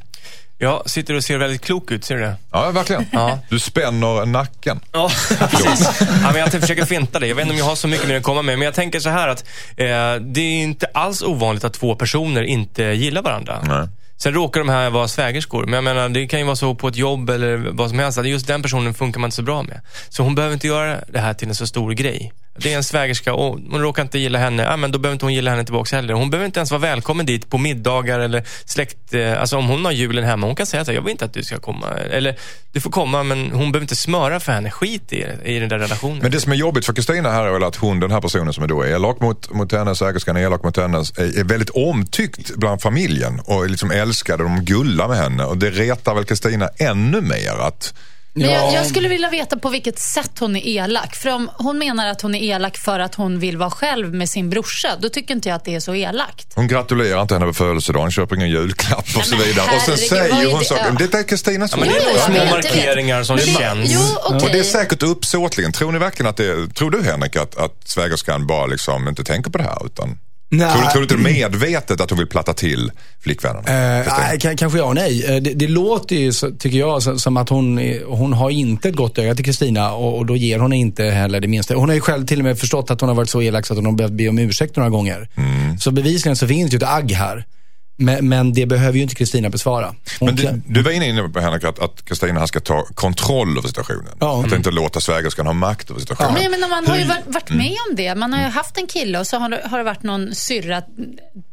[0.58, 2.36] Jag sitter och ser väldigt klok ut, ser du det?
[2.51, 3.06] Ja, verkligen.
[3.12, 3.39] Ja.
[3.49, 4.79] Du spänner nacken.
[4.91, 5.10] Ja,
[5.51, 5.99] precis.
[5.99, 7.27] Ja, men jag försöker finta det.
[7.27, 8.60] Jag vet inte om jag har så mycket mer att komma med.
[8.60, 9.43] Men jag tänker så här att
[9.77, 9.86] eh,
[10.21, 13.63] det är inte alls ovanligt att två personer inte gillar varandra.
[13.67, 13.88] Nej.
[14.17, 15.65] Sen råkar de här vara svägerskor.
[15.65, 18.17] Men jag menar, det kan ju vara så på ett jobb eller vad som helst.
[18.17, 19.82] Att just den personen funkar man inte så bra med.
[20.10, 22.34] Så hon behöver inte göra det här till en så stor grej.
[22.56, 24.63] Det är en svägerska och hon råkar inte gilla henne.
[24.63, 26.13] Ja, men då behöver inte hon gilla henne tillbaka heller.
[26.13, 29.13] Hon behöver inte ens vara välkommen dit på middagar eller släkt...
[29.13, 31.34] Eh, alltså om hon har julen hemma, hon kan säga att jag vill inte att
[31.34, 31.88] du ska komma.
[31.89, 32.36] Eller,
[32.72, 34.72] du får komma, men hon behöver inte smöra för henne.
[34.72, 36.20] Skit i, i den där relationen.
[36.22, 38.54] Men det som är jobbigt för Kristina här är väl att hon, den här personen
[38.54, 41.70] som är då är elak mot, mot henne, svägerskan är elak mot henne, är, väldigt
[41.70, 45.46] omtyckt bland familjen och liksom älskad och de gullar med henne.
[45.46, 47.94] Och det retar väl Kristina ännu mer att
[48.36, 48.74] men jag, Ja.
[48.74, 51.15] jag skulle vilja veta på vilket sätt hon är elak.
[51.15, 54.30] För om hon menar att hon är elak för att hon vill vara själv med
[54.30, 56.48] sin brorsa, då tycker inte jag att det är så elakt.
[56.56, 59.76] hon gratulerar inte henne på födelsedagen, köper ingen julklapp och så vidare.
[59.76, 60.65] Och sen säger är hon det?
[60.65, 60.86] saker.
[61.00, 61.08] Ja.
[61.08, 63.89] Det är Kristinas Ja, men det är små markeringar som Men det- känns.
[63.91, 64.36] Jo, okej.
[64.48, 65.72] Och det är säkert uppsåtligen.
[65.72, 69.52] Tror ni verkligen att det Tror du Henrik att, att svägerskan bara liksom inte tänker
[69.52, 69.86] på det här?
[69.86, 70.17] Utan,
[70.58, 70.72] Nej.
[70.72, 72.92] tror, tror du inte medvetet att hon vill platta till
[73.24, 73.66] flickvännen?
[73.66, 75.26] Eh, nej, kan- kanske ja och nej.
[75.26, 79.18] Eh, Det, det låter ju, tycker jag, som att hon, hon har inte ett gott
[79.18, 81.76] öga till Kristina och, och då ger hon inte heller det minsta.
[81.76, 83.74] Hon har ju själv till och med förstått att hon har varit så elak så
[83.74, 85.30] att hon har behövt be om ursäkt några gånger.
[85.36, 85.78] Mm.
[85.78, 87.46] Så bevisligen så finns ju ett agg här.
[87.95, 89.95] Men, men det behöver ju inte Kristina besvara.
[90.19, 93.58] Hon Men du, du var inne inne på Henrik att, Kristina här ska ta kontroll
[93.58, 94.12] över situationen.
[94.19, 94.43] Ja.
[94.45, 96.34] Att inte låta svägerskan ha makt över situationen.
[96.34, 97.58] Men jag menar, man har ju varit, varit Mm.
[97.65, 98.15] med om det.
[98.15, 100.82] Man har ju haft en kille och så har det, har det varit någon syrra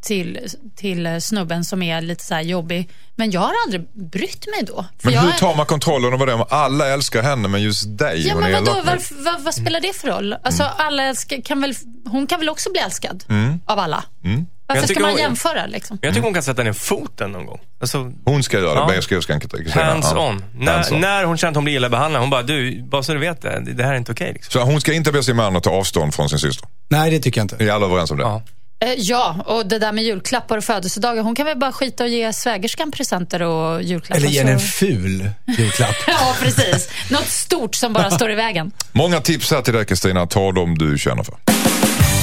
[0.02, 0.38] till,
[0.76, 2.88] till snubben som är lite så här jobbig.
[3.16, 4.84] Men jag har aldrig brytt mig då.
[4.98, 7.98] För Men jag hur av man kontrollen över det om alla älskar henne men just
[7.98, 8.84] dig Ja, men vadå, med?
[8.86, 10.32] varför, vad, vad spelar det för roll?
[10.44, 10.74] Alltså, Mm.
[10.78, 11.74] alla älskar, kan väl,
[12.06, 13.24] hon kan väl också bli älskad
[13.66, 14.04] av alla?
[14.24, 14.46] Mm.
[14.74, 15.98] Varför Jag ska tycker man hon- jämföra liksom?
[16.02, 17.60] Jag tycker hon kan sätta ner foten någon gång.
[17.80, 18.86] Alltså, Hon ska göra det, Ja.
[18.86, 19.84] brevskriverskan Kristina.
[19.84, 20.28] hands Ja.
[20.28, 20.44] on.
[20.54, 21.00] När, Hands on.
[21.00, 23.42] när hon känner att hon blir illa behandlad, hon bara, du, bara så du vet
[23.42, 24.32] det, det här är inte okej.
[24.32, 24.50] liksom.
[24.60, 26.68] Så hon ska inte be sin man att ta avstånd från sin syster?
[26.88, 27.64] Nej, det tycker jag inte.
[27.64, 28.22] Är alla överens om det?
[28.22, 28.42] Ja.
[28.82, 31.22] Eh, Ja, och det där med julklappar och födelsedagar.
[31.22, 34.16] Hon kan väl bara skita och ge svägerskan presenter och julklappar.
[34.16, 35.94] Eller ge henne en ful julklapp.
[36.06, 36.88] Ja, precis.
[37.10, 38.70] Något stort som bara står i vägen.
[38.92, 41.34] Många tips här till dig Kristina, ta dem du känner för.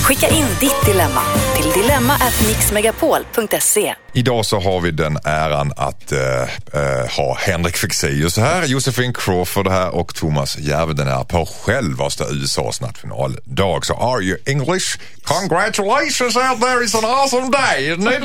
[0.07, 1.21] Skicka in ditt dilemma
[1.55, 3.95] till dilemma@mixmegapol.se.
[4.13, 6.47] Idag så har vi den äran att eh, eh,
[7.17, 13.85] ha Henrik Fexeus här, Josefin Crawford här och Thomas Järvheden här på självaste USAs nationaldag.
[13.85, 14.99] Så are you English?
[15.23, 18.23] Congratulations out there, it's an awesome day, isn't it?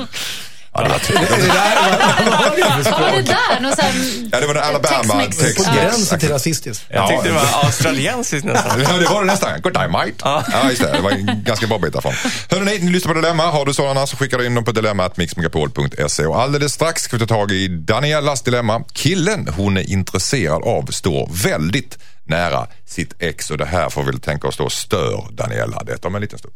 [0.75, 2.31] Ja, det var Är det där,
[2.91, 3.61] vad, var det där?
[3.61, 3.93] Någon sån här
[4.33, 5.37] Ja, det var det Alabama Tex-Mex.
[5.39, 6.85] Tex- På gränsen till rasistiskt.
[6.89, 8.81] Jag tyckte det var australiensiskt nästan.
[8.83, 9.61] Ja, det var det nästan.
[9.63, 10.13] Good day mate.
[10.25, 10.45] Ja.
[10.69, 10.93] just det.
[10.93, 12.13] Det var en ganska bra bit därifrån.
[12.51, 13.43] Hörrni, ni lyssnar på Dilemma.
[13.47, 16.27] Har du sådana så skickar du in dem på dilemma.mixmegapol.se.
[16.27, 18.85] Och alldeles strax ska vi ta tag i Daniellas dilemma.
[18.93, 24.11] Killen hon är intresserad av står väldigt nära sitt ex och det här får vi
[24.11, 25.83] väl tänka oss då stör Daniela.
[25.85, 26.55] Detta om en liten stund.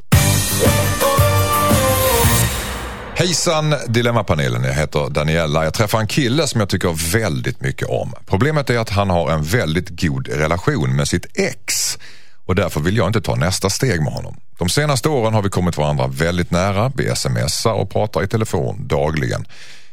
[3.18, 5.64] Hejsan Dilemmapanelen, jag heter Daniela.
[5.64, 8.12] Jag träffar en kille som jag tycker väldigt mycket om.
[8.26, 11.98] Problemet är att han har en väldigt god relation med sitt ex
[12.46, 14.36] och därför vill jag inte ta nästa steg med honom.
[14.58, 16.92] De senaste åren har vi kommit varandra väldigt nära.
[16.96, 19.46] Vi smsar och pratar i telefon dagligen.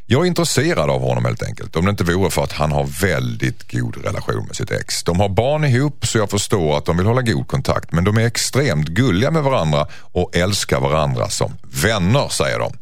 [0.06, 1.76] Jag är intresserad av honom helt enkelt.
[1.76, 5.04] Om det inte vore för att han har väldigt god relation med sitt ex.
[5.04, 7.92] De har barn ihop så jag förstår att de vill hålla god kontakt.
[7.92, 12.74] Men de är extremt gulliga med varandra och älskar varandra som vänner säger de.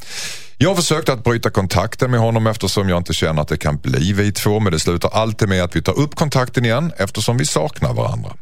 [0.58, 3.78] Jag har försökt att bryta kontakten med honom eftersom jag inte känner att det kan
[3.78, 7.38] bli vi två men det slutar alltid med att vi tar upp kontakten igen eftersom
[7.38, 8.34] vi saknar varandra.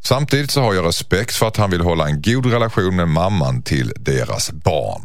[0.00, 3.62] Samtidigt så har jag respekt för att han vill hålla en god relation med mamman
[3.62, 5.02] till deras barn.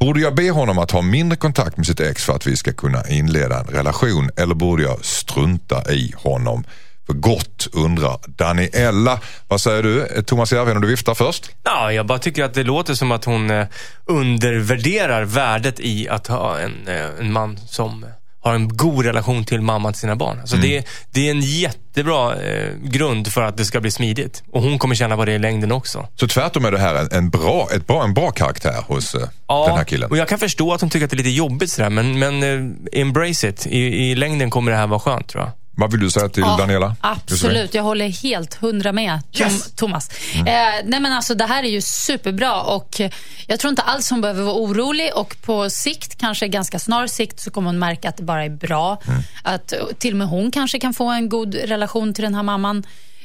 [0.00, 2.72] Borde jag be honom att ha mindre kontakt med sitt ex för att vi ska
[2.72, 6.64] kunna inleda en relation eller borde jag strunta i honom
[7.06, 9.20] för gott undrar Daniella.
[9.48, 10.06] Vad säger du?
[10.06, 11.50] Eh, Thomas Järvheden, du viftar först.
[11.62, 13.66] Ja, jag bara tycker att det låter som att hon eh,
[14.04, 18.06] undervärderar värdet i att ha en, eh, en man som
[18.44, 20.40] har en god relation till mamman till sina barn.
[20.40, 24.42] Alltså det, det är en jättebra eh, grund för att det ska bli smidigt.
[24.52, 26.08] Och hon kommer känna på det i längden också.
[26.14, 29.20] Så tvärtom är det här en, en, bra, ett bra, en bra karaktär hos eh,
[29.48, 30.10] Ja, den här killen.
[30.10, 32.42] och jag kan förstå att hon tycker att det är lite jobbigt sådär, men, men
[32.42, 33.66] eh, embrace it.
[33.66, 35.52] I, I längden kommer det här vara skönt tror jag.
[35.76, 36.96] Vad vill du säga till Daniela?
[37.00, 40.10] Absolut, jag håller helt hundra med Tom, Thomas.
[40.34, 40.44] Eh,
[40.84, 43.00] nej men alltså, det här är ju superbra och
[43.46, 47.40] jag tror inte alls hon behöver vara orolig och på sikt, kanske ganska snar sikt,
[47.40, 49.02] så kommer hon märka att det bara är bra.
[49.42, 52.84] Att till och med hon kanske kan få en god relation till den här mamman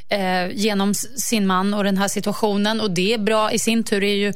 [0.09, 4.03] eh, genom sin man och den här situationen och det är bra i sin tur.
[4.03, 4.33] Är ju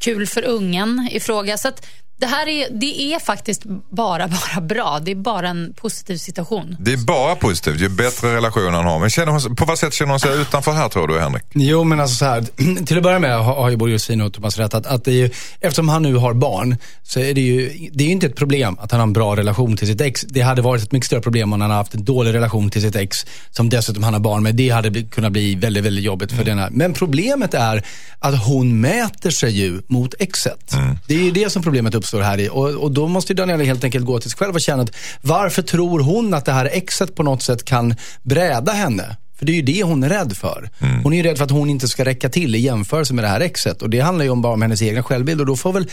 [0.00, 1.58] kul för ungen i fråga.
[1.58, 1.86] Så att
[2.18, 5.00] det här är, det är faktiskt bara, bara bra.
[5.02, 6.76] Det är bara en positiv situation.
[6.80, 8.98] Det är bara positivt, ju bättre relation han har.
[8.98, 11.42] Men känner hon, på vad sätt känner hon sig utanför här tror du Henrik?
[11.54, 12.42] Jo, men alltså så här,
[12.86, 15.14] till att börja med har ju både Josefin och Thomas rätt att, att det är
[15.14, 18.36] ju, eftersom han nu har barn så är det ju, det är ju inte ett
[18.36, 20.22] problem att han har en bra relation till sitt ex.
[20.28, 22.82] Det hade varit ett mycket större problem om han hade haft en dålig relation till
[22.82, 24.54] sitt ex som dessutom han har barn med.
[24.54, 26.70] Det hade kunnat bli väldigt, väldigt jobbigt för den här.
[26.70, 27.84] Men problemet är
[28.18, 30.74] att hon mäter sig ju mot exet.
[31.06, 32.48] Det är ju det som problemet uppstår här i.
[32.48, 34.96] Och, och då måste ju Daniela helt enkelt gå till sig själv och känna att
[35.22, 39.16] varför tror hon att det här exet på något sätt kan bräda henne?
[39.38, 40.70] För det är ju det hon är rädd för.
[41.02, 43.28] Hon är ju rädd för att hon inte ska räcka till i jämförelse med det
[43.28, 43.82] här exet.
[43.82, 45.40] Och det handlar ju om bara om hennes egna självbild.
[45.40, 45.90] Och då får väl,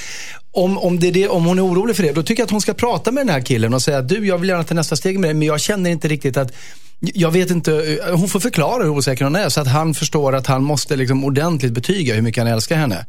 [0.51, 2.61] om, om, det det, om hon är orolig för det, då tycker jag att hon
[2.61, 4.95] ska prata med den här killen och säga att du, jag vill gärna ta nästa
[4.95, 6.51] steg med dig, men jag känner inte riktigt att
[6.99, 10.47] jag vet inte, hon får förklara hur osäker hon är så att han förstår att
[10.47, 13.05] han måste liksom ordentligt betyga hur mycket han älskar henne.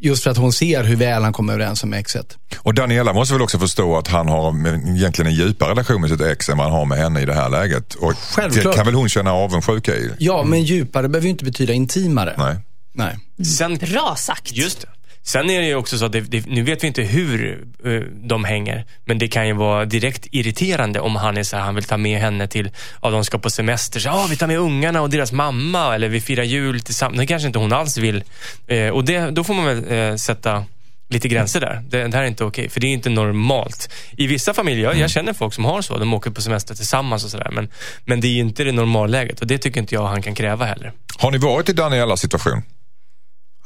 [0.00, 2.36] Just för att hon ser hur väl han kommer överens med exet.
[2.58, 4.48] Och Daniela måste väl också förstå att han har
[4.96, 7.34] egentligen en djupare relation med sitt ex än vad han har med henne i det
[7.34, 7.94] här läget.
[7.94, 8.64] Och Självklart.
[8.64, 10.10] det kan väl hon känna avundsjuka i?
[10.18, 12.34] Ja, men djupare behöver ju inte betyda intimare.
[12.38, 12.56] Nej.
[12.94, 13.46] Nej.
[13.46, 14.52] Sen, Bra sagt.
[14.52, 14.88] Just det.
[15.22, 18.00] Sen är det ju också så att det, det, nu vet vi inte hur eh,
[18.14, 21.74] de hänger, men det kan ju vara direkt irriterande om han är så här, han
[21.74, 22.70] vill ta med henne till,
[23.02, 26.08] ja de ska på semester, så, ah, vi tar med ungarna och deras mamma eller
[26.08, 27.18] vi firar jul tillsammans.
[27.18, 28.24] Det kanske inte hon alls vill.
[28.66, 30.64] Eh, och det, då får man väl eh, sätta
[31.08, 31.82] lite gränser där.
[31.88, 33.92] Det, det här är inte okej, för det är inte normalt.
[34.16, 37.24] I vissa familjer, jag, jag känner folk som har så, de åker på semester tillsammans
[37.24, 37.68] och sådär, men,
[38.04, 40.64] men det är ju inte det normalläget och det tycker inte jag han kan kräva
[40.64, 40.92] heller.
[41.18, 42.62] Har ni varit i Danielas situation?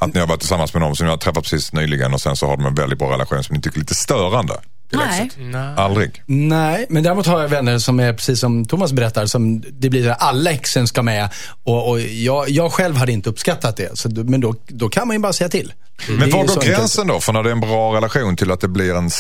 [0.02, 2.36] Att ni har varit tillsammans med någon som ni har träffat precis nyligen och sen
[2.36, 4.54] så har de en väldigt bra relation som ni tycker är lite störande?
[4.92, 5.30] Nej.
[5.76, 6.22] Aldrig?
[6.26, 10.08] Nej, men däremot har jag vänner som är precis som Thomas berättar, som det blir
[10.08, 11.28] här, alla exen ska med.
[11.64, 13.98] Och, och jag, jag själv hade inte uppskattat det.
[13.98, 15.72] Så, men då, då kan man ju bara säga till.
[16.08, 18.50] Men Det är var går gränsen då för när det är en bra relation till
[18.50, 19.10] att det blir en,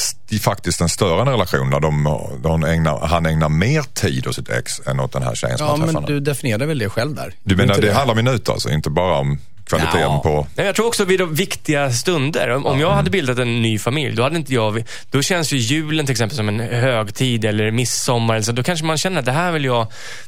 [0.40, 4.80] faktiskt en störande relation när de, de ägnar, han ägnar mer tid åt sitt ex
[4.86, 6.14] än åt den här tjejen som Ja, han träffar men nu?
[6.14, 7.34] du definierar väl det själv där?
[7.42, 9.38] Du menar Inte det handlar om minuter alltså, inte bara om
[9.76, 10.20] kvaliteten Ja.
[10.22, 10.46] på...
[10.56, 12.48] Nej, jag tror också vid de viktiga stunder.
[12.50, 14.84] Om, om jag hade bildat en ny familj, då hade inte jag...
[15.10, 18.34] Då känns ju julen till exempel som en högtid eller midsommar.
[18.34, 18.52] Eller så.
[18.52, 19.86] Då kanske man känner att det här, vill jag,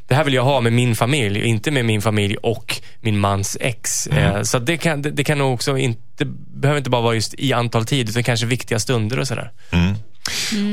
[0.08, 1.44] det här vill jag ha med min familj.
[1.44, 4.06] Inte med min familj och min mans ex.
[4.06, 6.24] Eh, så det kan, det, det kan nog också inte...
[6.54, 9.50] behöver inte bara vara just i antal tid, utan kanske viktiga stunder och sådär.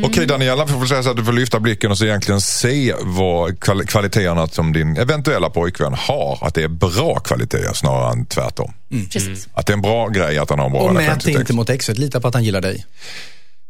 [0.04, 3.60] Okej Daniela, får säga så att du får lyfta blicken och så egentligen se vad
[3.60, 6.40] kval- kvaliteterna som din eventuella pojkvän har.
[6.42, 8.74] Att det är bra kvaliteter snarare än tvärtom.
[9.12, 9.48] Precis.
[9.54, 11.70] Att det är en bra grej att han har en bra Och mät inte mot
[11.70, 12.86] exet, lita på att han gillar dig.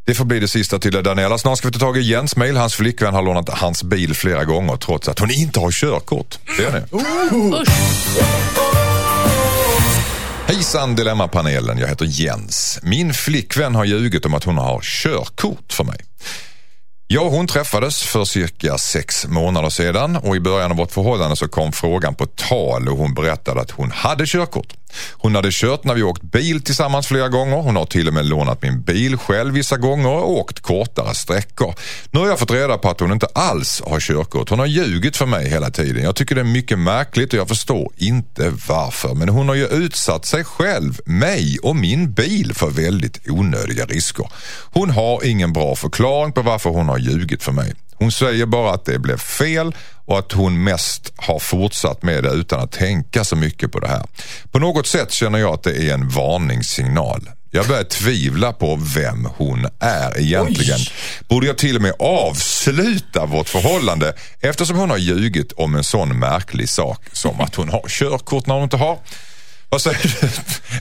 [0.05, 1.37] Det får bli det sista till Daniela.
[1.37, 2.57] Snart ska vi ta tag i Jens mail.
[2.57, 6.37] Hans flickvän har lånat hans bil flera gånger trots att hon inte har körkort.
[6.57, 6.81] Ser ni?
[10.61, 12.79] Hejsan Dilemmapanelen, jag heter Jens.
[12.83, 15.97] Min flickvän har ljugit om att hon har körkort för mig.
[17.07, 21.35] Jag och hon träffades för cirka sex månader sedan och i början av vårt förhållande
[21.35, 24.73] så kom frågan på tal och hon berättade att hon hade körkort.
[25.11, 27.57] Hon hade kört när vi åkt bil tillsammans flera gånger.
[27.57, 31.75] Hon har till och med lånat min bil själv vissa gånger och åkt kortare sträckor.
[32.11, 34.49] Nu har jag fått reda på att hon inte alls har körkort.
[34.49, 36.03] Hon har ljugit för mig hela tiden.
[36.03, 39.13] Jag tycker det är mycket märkligt och jag förstår inte varför.
[39.13, 44.29] Men hon har ju utsatt sig själv, mig och min bil för väldigt onödiga risker.
[44.73, 47.73] Hon har ingen bra förklaring på varför hon har ljugit för mig.
[48.01, 52.29] Hon säger bara att det blev fel och att hon mest har fortsatt med det
[52.29, 54.05] utan att tänka så mycket på det här.
[54.51, 57.29] På något sätt känner jag att det är en varningssignal.
[57.51, 60.79] Jag börjar tvivla på vem hon är egentligen.
[61.27, 66.19] Borde jag till och med avsluta vårt förhållande eftersom hon har ljugit om en sån
[66.19, 68.99] märklig sak som att hon har körkort när hon inte har.
[69.71, 69.97] Vad säger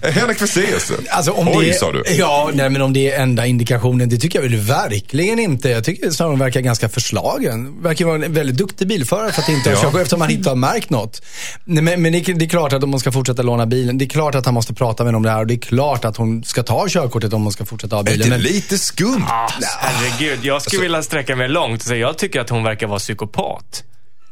[0.02, 0.10] du?
[0.10, 0.92] Henrik Fexeus?
[1.10, 2.02] Alltså om Oj, det, sa du.
[2.08, 5.68] Ja, nej, men om det är enda indikationen, det tycker jag väl verkligen inte.
[5.68, 7.82] Jag tycker snarare hon verkar ganska förslagen.
[7.82, 9.82] Verkar vara en väldigt duktig bilförare för att inte ha Ja.
[9.82, 11.22] körkort eftersom han inte har märkt något.
[11.64, 13.98] Nej, men men det, är- det är klart att om hon ska fortsätta låna bilen,
[13.98, 15.58] det är klart att han måste prata med henne om det här och det är
[15.60, 18.20] klart att hon ska ta körkortet om hon ska fortsätta ha Är bilen.
[18.30, 19.24] det Men, lite skumt?
[19.28, 22.62] Ah, herregud, jag Alltså- skulle vilja sträcka mig långt och säga jag tycker att hon
[22.62, 23.84] verkar vara psykopat.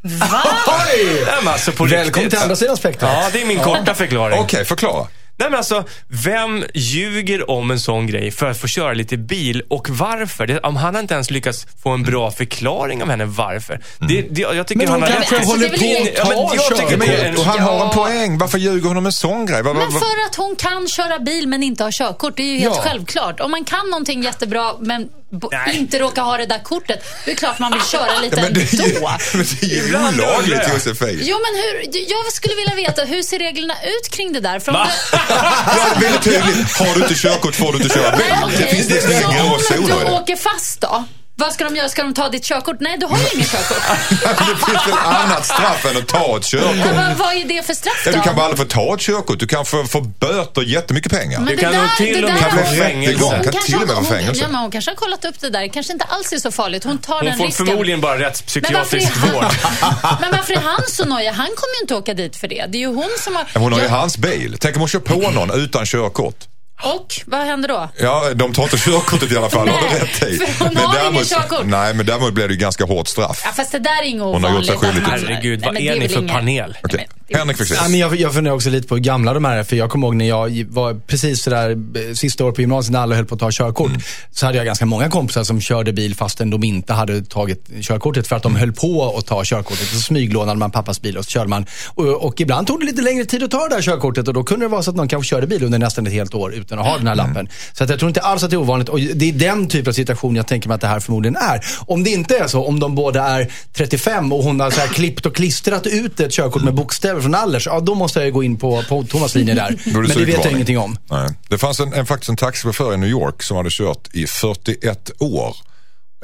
[0.05, 1.23] Oj!
[1.27, 3.11] Nej, men alltså på Välkommen till andra sidan spektrat.
[3.15, 4.41] Ja, det är min korta förklaring.
[4.41, 5.07] Okej, förklara.
[5.41, 9.63] Nej men alltså, vem ljuger om en sån grej för att få köra lite bil
[9.71, 10.47] och varför?
[10.47, 13.81] Det, om han inte ens lyckats få en bra förklaring av henne varför.
[13.99, 15.47] Det, det, jag tycker Men han hon har kanske rätt.
[15.47, 17.39] håller det är på Ja, men ta jag tycker körkort.
[17.39, 18.39] Och han har en poäng.
[18.39, 19.63] Varför ljuger hon om en sån grej?
[19.63, 22.37] Vad- Men vad- för att hon kan köra bil men inte har körkort.
[22.37, 22.83] Det är ju helt Ja.
[22.83, 23.41] självklart.
[23.41, 25.77] Om man kan någonting jättebra men Nej.
[25.77, 28.55] inte råkar ha det där kortet, det är klart man vill köra lite Ja, men
[28.55, 29.11] det är ju, ändå.
[29.35, 30.75] men det är ju olagligt jag.
[30.75, 31.19] Josefin.
[31.23, 34.62] Jo, men hur, jag skulle vilja veta, hur ser reglerna ut kring det där?
[34.67, 34.88] Om Va?
[35.12, 36.73] det, Ja, väldigt tydligt.
[36.79, 38.27] Har du inte körkort får du inte köra bil.
[38.47, 41.05] Nej, Det finns Så inga om gråzoner i du åker fast då?
[41.40, 41.88] Vad ska de göra?
[41.88, 42.77] Ska de ta ditt körkort?
[42.81, 43.83] Nej, du har ju inget körkort.
[44.11, 46.77] Det finns väl annat straff än att ta ett körkort.
[46.94, 48.16] Men vad, är det för straff Ja, då?
[48.18, 49.38] du kan bara aldrig få ta ett körkort.
[49.40, 51.38] Du kan få, få böter jättemycket pengar.
[51.40, 53.24] Men Du kan där- nog till det och med få fängelse.
[53.24, 54.42] Hon Kan kanske- till och med hon- fängelse.
[54.42, 55.61] Ja, men hon kanske har kollat upp det där.
[55.61, 56.85] Det kanske inte alls är så farligt.
[56.85, 57.66] Hon tar Hon den får risken.
[57.66, 59.44] förmodligen bara Men varför, rättspsykiatrisk vård.
[59.81, 61.29] han, men varför är han så nojig?
[61.29, 62.64] Han kommer ju inte åka dit för det.
[62.68, 63.46] Det är ju hon som har...
[63.53, 64.57] Men Hon har ju Ja, hans bil.
[64.61, 66.37] Tänk om hon kör på någon utan körkort.
[66.83, 67.88] Och vad händer då?
[68.01, 69.69] Ja, de tar inte körkortet i alla fall.
[69.69, 70.41] har du Nej, rätt i.
[70.64, 71.64] hon har ingen körkort.
[71.67, 73.41] Nej, men däremot blir det ju ganska hårt straff.
[73.45, 75.05] Ja, fast det där är inget Hon har gjort sig ovanligt.
[75.05, 76.77] skyldig till- Herregud, vad men det är ni för inget- panel?
[76.93, 77.81] Nej, Henrik Fexeus.
[77.83, 79.64] Ja, men jag, jag funderar också lite på hur gamla de här är.
[79.64, 83.01] För jag kommer ihåg när jag var precis sådär eh, sista året på gymnasiet när
[83.01, 83.88] alla höll på att ta körkort.
[83.91, 84.01] Mm.
[84.31, 88.27] Så hade jag ganska många kompisar som körde bil fastän de inte hade tagit körkortet
[88.29, 89.88] för att de höll på att ta körkortet.
[89.88, 91.67] Så smyglånade man pappas bil och så körde man.
[91.87, 94.43] Och, och ibland tog det lite längre tid att ta det där körkortet och då
[94.45, 96.79] kunde det vara så att någon kanske körde bil under nästan ett helt år utan
[96.79, 97.27] att ha den här Mm.
[97.29, 97.49] lappen.
[97.73, 98.88] Så att jag tror inte alls att det är ovanligt.
[98.88, 101.61] Och det är den typen av situation jag tänker mig att det här förmodligen är.
[101.87, 104.88] Om det inte är så, om de båda är 35 och hon har så här
[104.88, 108.33] klippt och klistrat ut ett körkort med bokstäver från Allers, ja då måste jag ju
[108.33, 109.77] gå in på, på Thomas linje där.
[109.85, 110.99] Men det vet jag ingenting om.
[111.11, 111.29] Nej.
[111.49, 115.11] Det fanns en, en, faktiskt en taxichaufför i New York som hade kört i 41
[115.19, 115.57] år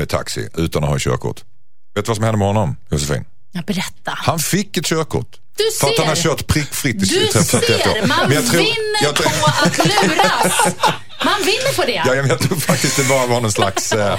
[0.01, 1.41] eh, taxi utan att ha körkort.
[1.95, 3.25] Vet du vad som hände med honom, Josefin?
[3.53, 4.13] Ja, berätta.
[4.17, 5.37] Han fick ett körkort.
[5.57, 6.23] Du För att han har ser.
[6.23, 7.61] kört prickfritt i Du 41 år.
[7.61, 10.75] ser, man Men jag tror- vinner jag tror- på att luras.
[11.25, 12.03] Man vinner på det.
[12.07, 14.19] Ja, jag tror faktiskt det bara var någon slags eh,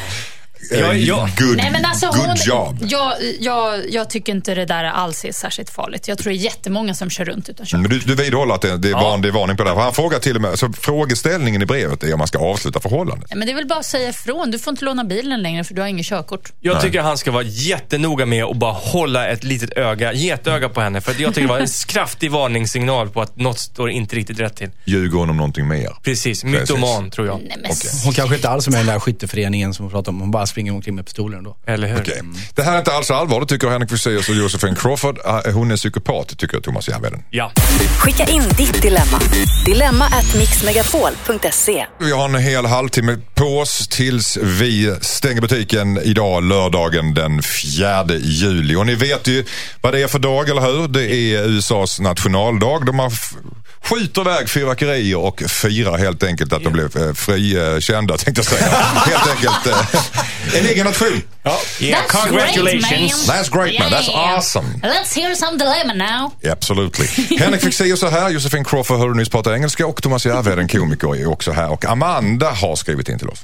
[0.72, 1.30] eh, Ja, ja.
[1.40, 2.78] good, Nej, men alltså good hon, job.
[2.82, 6.08] Jag, jag, jag tycker inte det där alls är särskilt farligt.
[6.08, 7.90] Jag tror det är jättemånga som kör runt utan körkort.
[7.90, 9.78] Men du, du vidhåller att det, det, är van, det är varning på det här.
[9.78, 13.30] Han frågar till och med, så frågeställningen i brevet är om man ska avsluta förhållandet.
[13.30, 14.52] Nej, Men det är väl bara att säga ifrån.
[14.52, 16.52] Du får inte låna bilen längre för du har inget körkort.
[16.60, 20.82] Jag tycker han ska vara jättenoga med att bara hålla ett litet öga, getöga på
[20.82, 21.02] henne.
[21.02, 24.40] För att jag tycker det var en kraftig varningssignal på att något står inte riktigt
[24.40, 24.70] rätt till.
[24.86, 25.90] Ljuger hon om någonting mer?
[26.04, 27.42] Precis, mytoman tror jag.
[27.42, 27.72] Nej, men
[28.04, 30.20] Hon kanske inte alls är med i den där skytteföreningen som hon pratar om.
[30.22, 31.58] Hon bara springer omkring med pistolen då.
[31.68, 32.02] Eller hur?
[32.02, 32.22] Okej.
[32.56, 35.18] Det här är inte alls allvarligt tycker Henrik Fexeus och Josephine Crawford.
[35.26, 37.24] Eh, Hon är psykopat tycker Thomas Järvheden.
[37.30, 37.52] Ja.
[38.00, 39.20] Skicka in ditt dilemma.
[39.66, 41.86] Dilemma at mixmegapol.se.
[42.00, 48.06] Vi har en hel halvtimme på oss tills vi stänger butiken idag lördagen den 4
[48.20, 48.76] juli.
[48.76, 49.46] Och ni vet ju
[49.82, 50.88] vad det är för dag, eller hur?
[50.88, 52.86] Det är USAs nationaldag.
[52.86, 53.34] De har f-
[53.84, 58.68] skjuter iväg fyrverkerier och firar helt enkelt att de blev eh, frikända, tänkte jag säga.
[59.06, 60.00] helt enkelt eh,
[60.54, 61.24] en egen nation.
[61.80, 63.28] Yeah, congratulations.
[63.28, 63.92] That's great, man.
[63.92, 64.68] That's awesome.
[64.84, 66.52] Let's hear some dilemma now.
[66.52, 67.08] Absolutely.
[67.38, 71.26] Henrik Fexeus är här, Josefin Crawford hörde nyss prata engelska och Thomas Järvheden, komiker, är
[71.26, 71.72] också här.
[71.72, 73.44] Och Amanda har skrivit in till oss.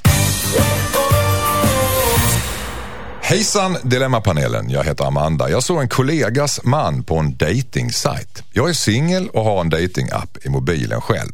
[3.22, 5.50] Hejsan Dilemmapanelen, jag heter Amanda.
[5.50, 8.42] Jag såg en kollegas man på en dating-sajt.
[8.52, 11.32] Jag är singel och har en dating-app i mobilen själv.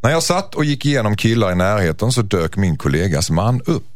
[0.00, 3.89] När jag satt och gick igenom killar i närheten så dök min kollegas man upp.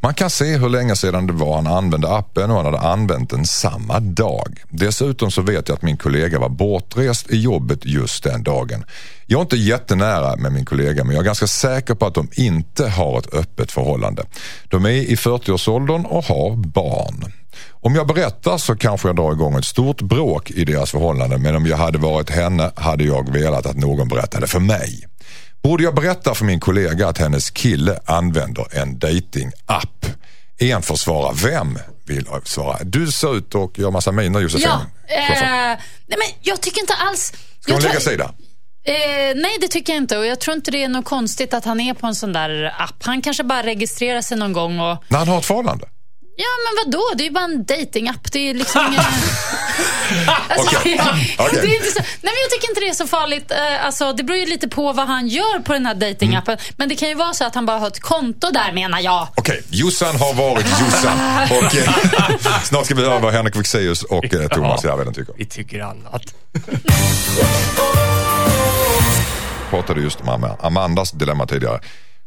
[0.00, 3.30] Man kan se hur länge sedan det var han använde appen och han hade använt
[3.30, 4.62] den samma dag.
[4.70, 8.84] Dessutom så vet jag att min kollega var bortrest i jobbet just den dagen.
[9.26, 12.28] Jag är inte jättenära med min kollega men jag är ganska säker på att de
[12.32, 14.26] inte har ett öppet förhållande.
[14.68, 17.32] De är i 40-årsåldern och har barn.
[17.70, 21.56] Om jag berättar så kanske jag drar igång ett stort bråk i deras förhållande men
[21.56, 25.06] om jag hade varit henne hade jag velat att någon berättade för mig.
[25.66, 30.06] Borde jag berätta för min kollega att hennes kille använder en dating-app?
[30.58, 31.32] En svara.
[31.44, 32.78] Vem vill svara?
[32.84, 34.68] Du ser ut och gör massa miner Josefin.
[34.68, 34.80] Ja,
[35.14, 37.32] eh, nej men jag tycker inte alls...
[37.60, 38.24] Ska hon lägga tror- sida?
[38.84, 38.94] Eh,
[39.36, 40.18] nej, det tycker jag inte.
[40.18, 42.74] Och jag tror inte det är något konstigt att han är på en sån där
[42.78, 43.02] app.
[43.02, 45.04] Han kanske bara registrerar sig någon gång och...
[45.08, 45.86] När han har ett förhållande?
[46.38, 47.02] Ja, men vadå?
[47.16, 48.32] Det är ju bara en datingapp.
[48.32, 49.00] Det är liksom ingen...
[50.48, 51.04] alltså, ja,
[51.38, 51.60] Okej.
[51.62, 51.98] det är inte så...
[52.00, 53.50] Nej, men jag tycker inte det är så farligt.
[53.50, 56.54] Eh, Alltså, det beror ju lite på vad han gör på den här datingappen.
[56.54, 56.64] Mm.
[56.76, 59.28] Men det kan ju vara så att han bara har ett konto där, menar jag.
[59.36, 61.18] Okej, Jossan har varit Jossan.
[61.58, 61.94] Och eh,
[62.64, 65.34] snart ska vi höra vad Henrik Fexeus och eh, Thomas Järvheden tycker.
[65.38, 66.22] Vi tycker annat.
[69.70, 71.80] pratade just om Am- Amandas dilemma tidigare.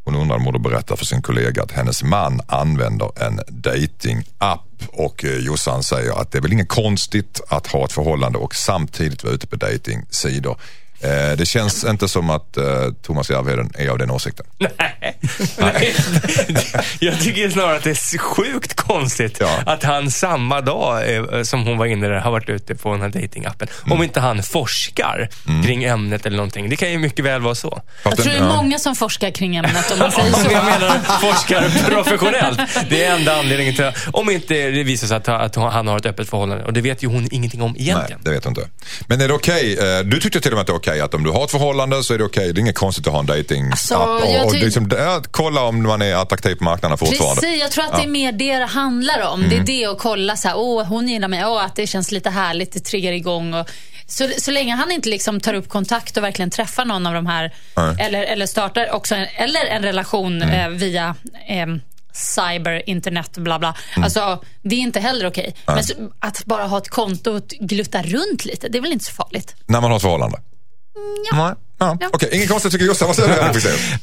[0.03, 5.25] Hon undrar om hon berättar för sin kollega att hennes man använder en dating-app och
[5.25, 9.23] eh, Jossan säger att det är väl inget konstigt att ha ett förhållande och samtidigt
[9.23, 10.57] vara ute på dating-sidor.
[11.01, 12.63] Eh, det känns inte som att eh,
[13.03, 14.45] Thomas Järvheden är av den åsikten.
[15.57, 15.95] Nej.
[16.99, 19.59] Jag tycker snarare att det är sjukt konstigt Ja.
[19.65, 23.01] att han samma dag eh, som hon var inne där har varit ute på den
[23.01, 23.67] här datingappen.
[23.85, 23.91] Mm.
[23.97, 25.29] Om inte han forskar
[25.65, 26.69] kring ämnet eller någonting.
[26.69, 27.81] Det kan ju mycket väl vara så.
[28.03, 30.51] Jag tror det är många som forskar kring ämnet om man säger så.
[30.51, 32.59] jag menar forskar professionellt.
[32.89, 36.05] Det är enda anledningen till Om inte det visar sig att, att han har ett
[36.05, 36.63] öppet förhållande.
[36.65, 38.21] Och det vet ju hon ingenting om Nej, egentligen.
[38.23, 38.67] det vet jag inte.
[39.07, 39.77] Men är det okej?
[39.97, 41.51] eh, Du tyckte till och med att det är okej att om du har ett
[41.51, 42.53] förhållande så är det okej.
[42.53, 44.89] Det är inget konstigt att ha en dating Alltså, och, och liksom,
[45.31, 47.41] kolla om man är attraktiv på marknaden fortfarande.
[47.41, 49.43] Precis, jag tror att det är mer det det handlar om.
[49.43, 49.49] Mm.
[49.49, 52.11] Det är det att kolla så här, åh hon gillar mig, åh att det känns
[52.11, 53.53] lite härligt, det triggar igång.
[53.53, 53.69] Och,
[54.07, 57.25] så, så länge han inte liksom tar upp kontakt och verkligen träffar någon av de
[57.25, 57.95] här, Nej.
[57.99, 60.73] eller, eller startar också en, eller en relation Mm.
[60.73, 61.15] eh, via
[61.47, 61.67] eh,
[62.13, 63.75] cyber, internet, bla bla.
[63.95, 64.03] Mm.
[64.03, 65.55] Alltså, det är inte heller okej.
[65.65, 69.05] Men så, att bara ha ett konto och glutta runt lite, det är väl inte
[69.05, 69.55] så farligt?
[69.65, 70.37] När man har ett förhållande?
[71.33, 71.53] Nej.
[71.79, 71.97] Ja.
[72.13, 73.07] Okej, inget konstigt tycker Jossan.
[73.07, 73.53] Vad säger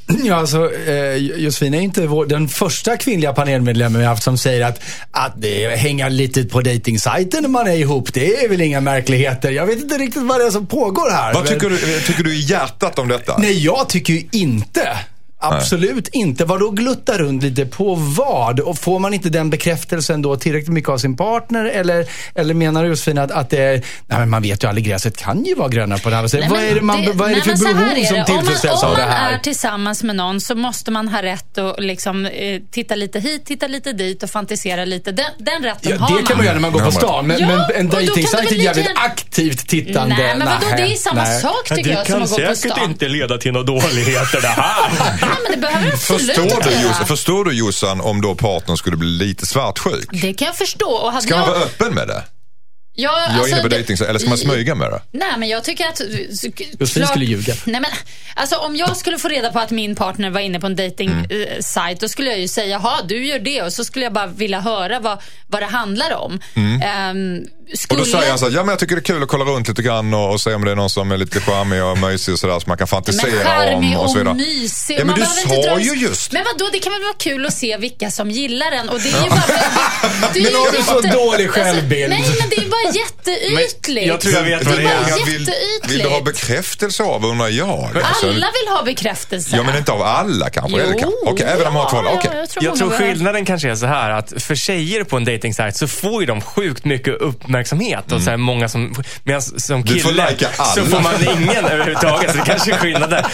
[0.06, 0.26] du?
[0.26, 4.66] Ja, alltså, eh, Josefin är inte vår, den första kvinnliga panelmedlemmen vi haft som säger
[4.66, 4.80] att,
[5.10, 9.50] att det hänga lite på dejtingsajten när man är ihop, det är väl inga märkligheter.
[9.50, 11.34] Jag vet inte riktigt vad det är som pågår här.
[11.34, 13.38] Vad men- tycker du, tycker du i hjärtat om detta?
[13.38, 14.98] Nej, jag tycker ju inte.
[15.54, 16.44] Absolut inte.
[16.44, 18.60] Vadå glutta runt lite på vad?
[18.60, 21.64] Och får man inte den bekräftelsen då tillräckligt mycket av sin partner?
[21.64, 23.72] Eller, eller menar Josefin att, att det är,
[24.06, 26.50] nej men man vet ju aldrig, gräset kan ju vara grönare på det här sättet.
[26.50, 28.24] Nej, Vad är det, man, vad är det nej, för här behov är som det.
[28.24, 29.32] tillfredsställs om av man, det Om man här?
[29.32, 33.46] är tillsammans med någon så måste man ha rätt att liksom, eh, titta lite hit,
[33.46, 35.12] titta lite dit och fantisera lite.
[35.12, 37.38] Den, den rätten Ja, har det kan man göra när man går på stan, men,
[37.38, 40.16] Ja, men en kan dejtingsajt det är jävligt lika- aktivt tittande.
[40.18, 41.40] Nej, men vadå, det är samma nej.
[41.40, 42.94] sak tycker jag som att gå på stan.
[43.00, 44.90] leda till några dåligheter det här.
[45.42, 46.70] Men det behöver absolut Förstår du.
[46.88, 50.08] Jossan, förstår du Jossan om då partnern skulle bli lite svartsjuk?
[50.12, 50.90] Det kan jag förstå.
[50.90, 52.24] Och hade Ska man jag, vara öppen med det?
[52.98, 55.00] Ja, Jag är alltså, inne på det- dejting, eller ska man smyga med det?
[55.12, 56.00] Nej, men jag tycker att...
[56.80, 57.54] Josefin skulle ljuga.
[57.64, 57.90] Nej, men,
[58.34, 61.10] alltså, om jag skulle få reda på att min partner var inne på en dating
[61.10, 61.26] Mm.
[61.30, 63.62] eh, sajt då skulle jag ju säga, jaha, du gör det.
[63.62, 66.40] Och så skulle jag bara vilja höra vad, vad det handlar om.
[66.84, 68.00] Ehm, Och skulle...
[68.00, 69.68] då säger han så här, ja men jag tycker det är kul att kolla runt
[69.68, 72.32] lite grann och, och se om det är någon som är lite charmig och mysig
[72.34, 74.30] och sådär som man kan men fantisera charmig om och så vidare.
[74.30, 74.94] och mysig.
[74.94, 76.32] Ja, men Man du inte sa dra- ju just.
[76.32, 78.88] Men vadå, det kan väl vara kul att se vilka som gillar den.
[78.88, 79.42] Och det är ju bara...
[80.32, 82.12] Det är Men har du så jätte- dålig självbild?
[82.12, 84.06] Alltså, nej, men det är bara jätteytligt.
[84.08, 85.00] jag tror jag vet vad det är.
[85.10, 85.50] många vill,
[85.88, 87.90] vill du ha bekräftelse av undrar jag?
[88.04, 89.56] Alltså, Alla vill ha bekräftelse.
[89.56, 90.82] Ja men inte av alla kanske?
[90.82, 92.18] eller kan- Okej, även om man har förhållande.
[92.18, 92.38] Okej.
[92.38, 95.24] jag tror, Jag tror behöver- skillnaden kanske är så här att för tjejer på en
[95.24, 97.55] dejtingsajt så får ju de sjukt mycket uppmärksamhet
[98.12, 98.94] och så här många som,
[99.24, 100.10] medan som Du kille får
[100.58, 100.64] alla.
[100.74, 102.30] så får man ingen överhuvudtaget.
[102.30, 103.26] Så det kanske är skillnad där.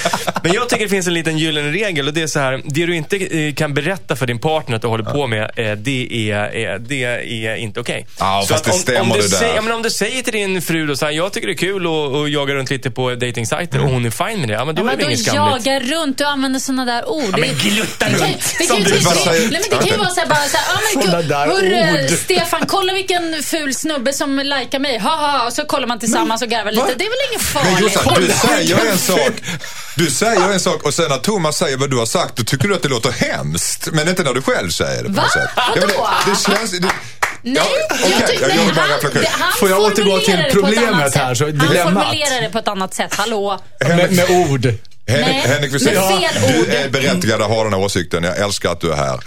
[0.42, 2.86] Men jag tycker det finns en liten gyllene regel och det är så här, det
[2.86, 6.30] du inte eh, kan berätta för din partner att du håller på med, eh, det
[6.30, 8.06] är, eh, det är inte okej.
[8.18, 9.36] Ja, Så fast det stämmer du det där.
[9.36, 11.52] Säger, ja, men om du säger till din fru då så här, jag tycker det
[11.52, 14.64] är kul att, jaga runt lite på dejtingsajter och hon är fine med det, ja
[14.64, 15.66] men då Men är det inget skamligt.
[15.66, 16.18] jaga runt?
[16.18, 17.24] Du använder såna där ord.
[17.32, 19.50] Ja, men glutta Det kan- runt, Det kan ju du bara säger.
[19.50, 22.18] Nej, men det kan ju vara såhär bara såhär, ja men gud, ord.
[22.18, 24.98] Stefan, kolla vilken ful snubbe som likar mig.
[24.98, 26.82] Haha, och så kollar man tillsammans och garvar lite.
[26.86, 26.90] va?
[26.98, 27.94] Det är väl inget Men farligt?
[27.94, 29.32] Jossan, du säger en sak.
[29.96, 32.68] Du säger en sak och sen när Thomas säger vad du har sagt då tycker
[32.68, 33.88] du att det låter hemskt.
[33.92, 35.22] Men inte när du själv säger det på Va?
[35.22, 35.48] något sätt.
[35.56, 35.94] Ja, men det,
[36.30, 36.70] det känns...
[36.70, 36.88] Det,
[37.44, 39.22] Nej, ja, jag okej, tycker jag nej, bara han, reflektion.
[39.22, 42.04] det- han Får jag återgå till problemet här, så Han dilemmat.
[42.04, 43.14] formulerar det på ett annat sätt.
[43.14, 43.60] Hallå?
[43.80, 44.66] Med, med ord.
[45.06, 45.80] Henrik, Nej, Henrik ord.
[45.80, 48.24] du är berättigad att ha den här åsikten.
[48.24, 49.20] Jag älskar att du är här.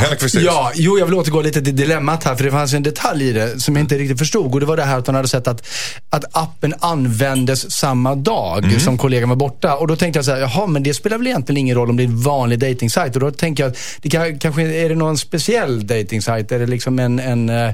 [0.00, 0.44] Henrik Fexeus.
[0.44, 3.32] Ja, jo, jag vill återgå lite till dilemmat här, för det fanns en detalj i
[3.32, 4.54] det som jag inte riktigt förstod.
[4.54, 5.68] Och det var det här att hon hade sett att,
[6.10, 9.74] att appen användes samma dag som kollegan var borta.
[9.76, 11.96] Och då tänkte jag så här, jaha, men det spelar väl egentligen ingen roll om
[11.96, 13.14] det är en vanlig dejtingsajt.
[13.14, 16.52] Och då tänker jag att det kan, kanske är det någon speciell dejtingsajt?
[16.52, 17.70] Är det liksom en, en eh,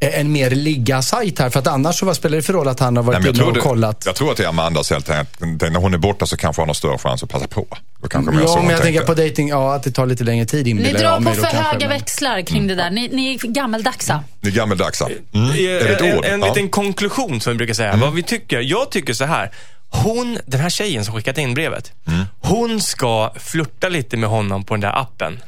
[0.00, 1.50] en mer ligga-sajt här.
[1.50, 3.52] För att annars så vad spelar det för roll att han har varit inne och
[3.52, 4.02] det, kollat?
[4.06, 5.40] jag tror att det är Amandas helt enkelt.
[5.40, 7.66] När hon är borta så kanske han har större chans att passa på.
[8.02, 9.14] Då kanske Ja, men jag tänker tänker.
[9.14, 11.42] på dating, ja att det tar lite längre tid Ni inbillar drar jag på för
[11.42, 12.90] kanske, höga men- växlar kring det där.
[12.90, 14.24] Ni, ni är gammaldagsa.
[14.40, 15.00] Ni gammeldags.
[15.00, 15.50] Mm.
[15.50, 16.24] Är det ett en, ord?
[16.24, 16.46] en Ja.
[16.48, 17.96] liten konklusion som vi brukar säga.
[17.96, 18.60] Vad vi tycker.
[18.60, 19.50] Jag tycker så här.
[19.90, 21.92] Hon, den här tjejen som skickat in brevet,
[22.40, 25.38] hon ska flirta lite med honom på den där appen.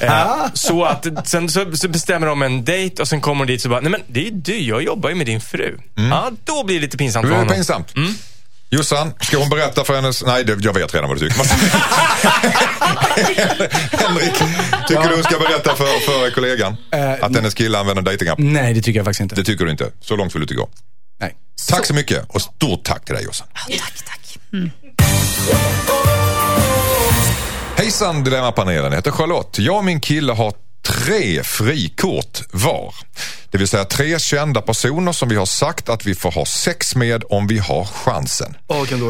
[0.00, 3.64] Eh, så att sen så, så bestämmer de en dejt och sen kommer hon dit
[3.64, 5.78] och bara, nej men det är ju du, jag jobbar ju med din fru.
[5.94, 7.54] Ja, då blir det lite pinsamt Det för är honom.
[7.54, 7.94] pinsamt.
[8.70, 10.24] Jossan, ska hon berätta för hennes...
[10.24, 11.44] Nej, det, jag vet redan vad du tycker.
[13.98, 14.34] Henrik,
[14.88, 18.38] tycker du hon ska berätta för, för kollegan Eh, att hennes kille använder datingapp?
[18.38, 19.34] Nej, det tycker jag faktiskt inte.
[19.34, 19.90] Det tycker du inte.
[20.00, 20.68] Så långt vill du inte gå.
[21.68, 23.46] Tack så mycket och stort tack till dig Jossan.
[23.54, 24.38] Tack, tack.
[27.76, 29.58] Hejsan Dilemmapanelen, jag heter Charlotte.
[29.58, 32.94] Jag och min kille har tre frikort var.
[33.50, 36.96] Det vill säga tre kända personer som vi har sagt att vi får ha sex
[36.96, 38.56] med om vi har chansen.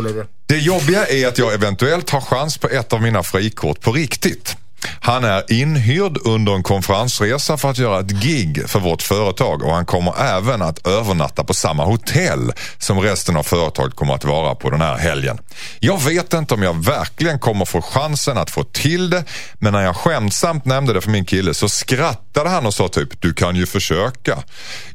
[0.09, 0.25] Idé.
[0.47, 4.57] Det jobbiga är att jag eventuellt har chans på ett av mina frikort på riktigt.
[5.01, 9.75] Han är inhyrd under en konferensresa för att göra ett gig för vårt företag och
[9.75, 14.55] han kommer även att övernatta på samma hotell som resten av företaget kommer att vara
[14.55, 15.39] på den här helgen.
[15.81, 19.25] Jag vet inte om jag verkligen kommer få chansen att få till det
[19.55, 23.21] men när jag skämtsamt nämnde det för min kille så skrattade han och sa typ
[23.21, 24.39] du kan ju försöka.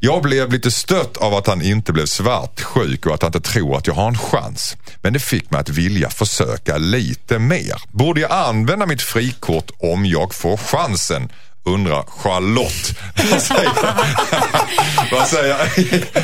[0.00, 3.76] Jag blev lite stött av att han inte blev svartsjuk och att han inte tror
[3.76, 4.76] att jag har en chans.
[5.02, 7.82] Men det fick mig att vilja försöka lite mer.
[7.92, 11.28] Borde jag använda mitt frikort om jag får chansen?
[11.64, 12.98] Undrar Charlotte.
[13.30, 13.70] Vad säger,
[15.12, 15.56] Vad säger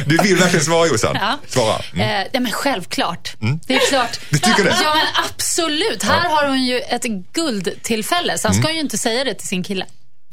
[0.09, 1.17] Du vill verkligen svara Jossan?
[1.21, 1.39] Ja.
[1.49, 1.83] Svara.
[1.95, 2.09] Mm.
[2.09, 3.37] Eh, ja, men självklart.
[3.67, 4.21] Det är klart.
[4.31, 4.77] Du tycker det?
[4.83, 6.03] Ja, men absolut.
[6.03, 9.63] Här har hon ju ett guldtillfälle, så han ska ju inte säga det till sin
[9.63, 9.87] kille.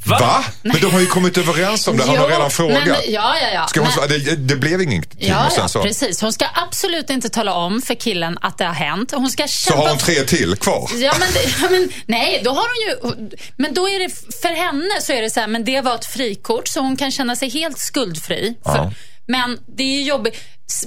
[0.06, 0.46] Va?
[0.62, 2.04] Men de har ju kommit överens om det.
[2.04, 2.88] Han har redan frågat.
[2.88, 3.68] men- ja, ja, ja.
[3.68, 5.10] Ska hon, Men- det, det blev inget.
[5.18, 6.22] Ja, och sen ja, så, precis.
[6.22, 9.12] Hon ska absolut inte tala om för killen att det har hänt.
[9.12, 10.90] Hon ska så kämpa har hon tre till kvar.
[10.96, 11.28] Ja, men,
[11.62, 13.30] ja, men nej, då har hon ju...
[13.58, 14.10] Men då är det,
[14.42, 17.12] för henne så är det så här, men det var ett frikort så hon kan
[17.12, 18.56] känna sig helt skuldfri.
[18.66, 18.92] För, Ja.
[19.28, 20.36] Men det är ju jobbigt.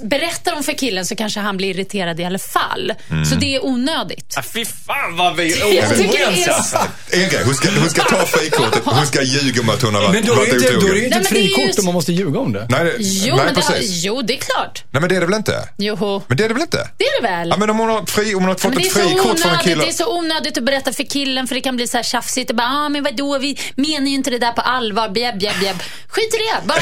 [0.01, 2.93] Berättar hon för killen så kanske han blir irriterad i alla fall.
[3.11, 3.25] Mm.
[3.25, 4.33] Så det är onödigt.
[4.37, 5.95] Ah, fy fan vad vi det är
[6.27, 6.77] oense så- alltså.
[7.11, 10.01] En grej, hon ska, hon ska ta frikortet hon ska ljuga om att hon har
[10.01, 10.95] varit, Men då är det inte, då är det otrogen.
[10.97, 12.67] ju inte ett det frikort s- om man måste ljuga om det.
[12.69, 14.03] Nej, det, Jo, nej men det, har- precis.
[14.03, 14.83] jo, det är klart.
[14.91, 15.69] Nej men det är det väl inte?
[15.77, 16.23] Jo.
[16.27, 16.89] Men det är det väl inte?
[16.97, 17.49] Det är det väl?
[17.49, 18.99] Ja, men om hon har, fri, om hon har fått Men det, är ett så
[18.99, 19.83] frikort från en onödigt, kille.
[19.83, 22.49] det är så onödigt att berätta för killen för det kan bli så här tjafsigt.
[22.49, 25.09] Och bara, ah, men vadå, vi menar ju inte det där på allvar.
[25.09, 25.77] Bjäbb, bjäbb, bjäbb.
[26.07, 26.67] Skit i det.
[26.67, 26.79] Bara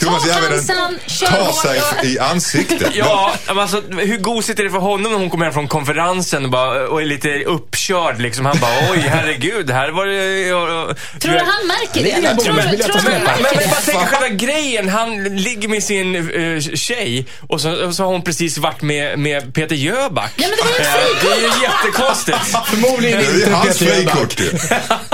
[0.00, 2.15] ta chansen, kör hårt.
[2.20, 2.90] Och- i ansiktet.
[2.94, 6.44] Ja, men alltså, hur gosigt är det för honom när hon kommer hem från konferensen
[6.44, 8.46] och, bara, och är lite uppkörd liksom.
[8.46, 10.40] Han bara, oj herregud, här var det...
[10.48, 12.34] Ja, Tror du han märker det?
[12.44, 13.22] Tror, tror, jag tror han med.
[13.24, 13.92] Men, märker men bara det?
[13.92, 14.88] tänk själva grejen.
[14.88, 19.18] Han ligger med sin uh, tjej och så, och så har hon precis varit med,
[19.18, 20.32] med Peter Jöback.
[20.36, 22.38] Ja, men det var ju ett Eh, Det är ju jättekonstigt.
[22.66, 24.14] Förmodligen Det är inte hans Peter Jöback.
[24.14, 24.46] frikort ju.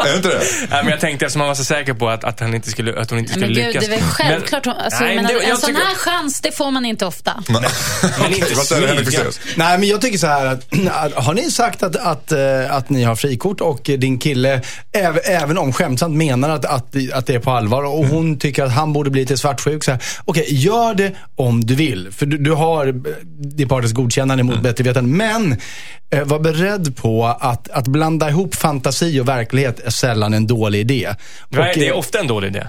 [0.03, 0.43] Är det inte det?
[0.71, 3.01] Nej, men jag tänkte eftersom han var så säker på att, att, han inte skulle,
[3.01, 3.85] att hon inte skulle Men gud, lyckas.
[3.87, 4.65] det är väl självklart.
[4.65, 7.45] hon- Alltså, Nej, men det- en sån här chans, det får man inte ofta.
[8.21, 9.25] Men inte smyga.
[9.57, 10.65] Nej, men jag tycker så här att,
[11.25, 14.61] har ni sagt att, att, eh, att ni har frikort och din kille,
[14.93, 18.65] äv, även om skämtsamt menar att, att, att det är på allvar och hon tycker
[18.65, 19.85] att han borde bli lite svartsjuk.
[20.25, 22.13] Okej, gör det om du vill.
[22.13, 22.95] För du, du har eh,
[23.39, 25.17] din partners godkännande mot bättre vetande.
[25.17, 25.57] Men
[26.11, 30.81] eh, var beredd på att, att blanda ihop fantasi och verklighet är sällan en dålig
[30.81, 31.15] idé.
[31.49, 32.67] Nej, Och, det är ofta en dålig idé.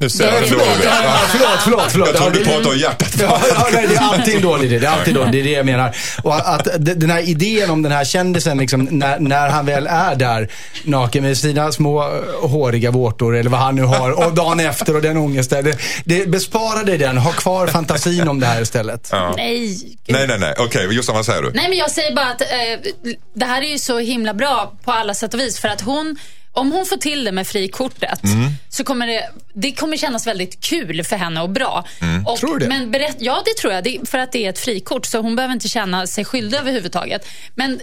[0.00, 0.84] Nu ser Ja, jag förlåt, ändå.
[0.84, 2.08] ja, förlåt, förlåt, förlåt.
[2.08, 3.14] Jag tror du pratar om hjärtat.
[3.20, 4.78] Ja, ja, nej, det är alltid en dålig idé.
[4.78, 5.32] Det är alltid dåligt.
[5.32, 5.96] Det är det jag menar.
[6.22, 10.14] Och att den här idén om den här kändisen, liksom, när, när han väl är
[10.14, 10.48] där
[10.84, 14.96] naken med sina små eh, håriga vårtor eller vad han nu har och dagen efter
[14.96, 15.64] och den ångesten.
[15.64, 17.18] Det, det bespara dig den.
[17.18, 19.08] Ha kvar fantasin om det här istället.
[19.12, 19.34] Ja.
[19.36, 20.16] Nej, gud.
[20.16, 20.54] Nej, nej, nej.
[20.58, 21.50] Okej, Jossan vad säger du?
[21.54, 22.46] Nej, men jag säger bara att eh,
[23.34, 25.60] det här är ju så himla bra på alla sätt och vis.
[25.60, 26.16] För att hon,
[26.58, 28.50] om hon får till det med frikortet Mm.
[28.68, 31.84] så kommer det, det kommer kännas väldigt kul för henne och bra.
[32.00, 32.26] Mm.
[32.26, 32.68] Och, Tror du det?
[32.68, 33.84] Men berätt, ja, det tror jag.
[33.84, 35.06] Det, för att det är ett frikort.
[35.06, 37.26] Så hon behöver inte känna sig skyldig överhuvudtaget.
[37.54, 37.80] Men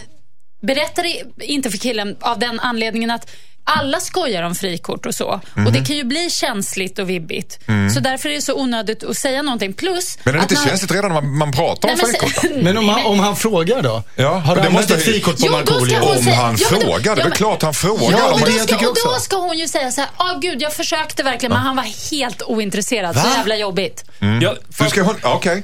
[0.62, 3.30] berätta det inte för killen av den anledningen att
[3.66, 5.40] alla skojar om frikort och så.
[5.54, 5.66] Mhm.
[5.66, 7.58] Och det kan ju bli känsligt och vibbigt.
[7.94, 9.72] Så därför är det så onödigt att säga någonting.
[9.72, 10.20] Plus Mm.
[10.24, 12.42] Men är det inte man- känsligt redan när man, man pratar om Nej, frikort?
[12.42, 12.56] då?
[12.62, 14.02] Men om han, om han frågar då?
[14.16, 15.98] Ja, har det du använt måste ett frikort på Markoolio?
[16.00, 18.10] Om säga- han Ja, frågar, det är ja, väl men- klart han frågar.
[18.18, 19.08] Ja, om det är det jag tycker och också.
[19.08, 22.10] då ska hon ju säga så här, åh gud jag försökte verkligen men han var
[22.10, 23.16] helt ointresserad.
[23.16, 24.04] Så jävla jobbigt.
[24.42, 25.62] Ja, Hur ska hon, ja, okej.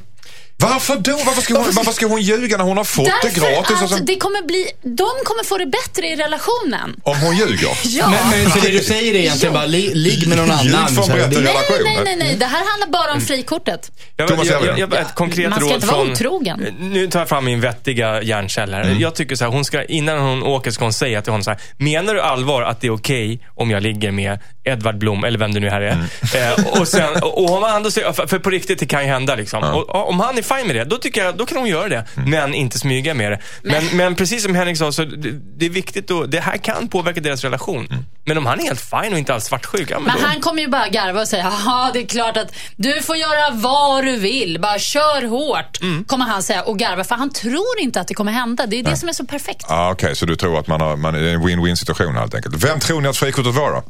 [0.63, 1.13] Varför då?
[1.27, 3.71] Varför ska, hon, varför ska hon ljuga när hon har fått det gratis?
[3.71, 6.97] Och att sen, det kommer bli, de kommer få det bättre i relationen.
[7.03, 7.69] om hon ljuger?
[7.85, 8.09] Ja.
[8.09, 10.67] Men, men så det du säger är egentligen bara, li, ligg med någon annan.
[11.09, 11.33] jag.
[11.33, 12.37] nej, nej, nej, nej.
[12.37, 13.91] Det här handlar bara om frikortet.
[14.17, 16.13] Jag, Thomas jag, jag, jag, ett konkret Man ska råd inte vara från...
[16.13, 16.67] otrogen.
[16.79, 18.97] Nu tar jag fram min vettiga hjärncell här.
[19.01, 21.51] Jag tycker så här, hon ska, innan hon åker ska hon säga till honom så
[21.51, 25.39] här, menar du allvar att det är okej om jag ligger med Edvard Blom, eller
[25.39, 25.93] vem det nu här är.
[26.35, 29.09] Eh, och, sen, och om han då säger, för, för på riktigt, det kan ju
[29.09, 29.65] hända liksom.
[29.65, 31.89] Och, och om han är fine med det, då tycker jag, då kan hon göra
[31.89, 32.05] det.
[32.27, 33.39] Men inte smyga med det.
[33.63, 36.89] Men, men precis som Henrik sa, så det, det är viktigt att, det här kan
[36.89, 37.89] påverka deras relation.
[38.25, 40.41] Men om han är helt fine och inte alls svartsjuk, ja, men Men då, han
[40.41, 44.05] kommer ju bara garva och säga, ja det är klart att du får göra vad
[44.05, 45.81] du vill, bara kör hårt.
[45.81, 46.05] Mm.
[46.05, 48.67] Kommer han säga och garva, för han tror inte att det kommer hända.
[48.67, 49.67] Det är det som är så perfekt.
[49.69, 52.65] Ah, Okej, så du tror att man har man, är en win-win situation helt enkelt.
[52.65, 53.83] Vem tror ni att frikortet var då?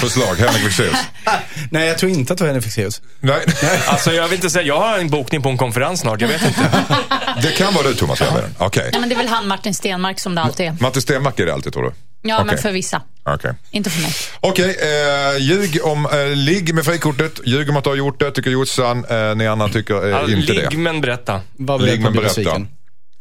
[0.00, 0.96] Förslag, Henrik Fexeus.
[1.70, 3.02] Nej, jag tror inte att det var Henrik Fexeus.
[3.20, 3.40] Nej,
[3.86, 6.42] Alltså jag vill inte säga, jag har en bokning på en konferens snart, jag vet
[6.46, 6.70] inte.
[7.42, 8.54] det kan vara du Thomas Järvheden.
[8.58, 8.90] Okej.
[8.92, 10.76] Ja, men det är väl han Martin Stenmark som det alltid är.
[10.80, 11.92] Martin Stenmarck är det alltid tror du?
[12.22, 12.58] Ja, men Okej.
[12.62, 13.02] för vissa.
[13.24, 13.54] Okej.
[13.70, 14.12] Inte för mig.
[14.40, 17.40] Okej, eh, ljug om, eh, ligg med frikortet.
[17.44, 19.04] Ljug om att du har gjort det, tycker Jossan.
[19.04, 20.76] Eh, ni andra tycker eh, Alltså, inte ligg det.
[20.76, 21.40] men berätta.
[21.58, 22.66] Beredd Ligg men berätta.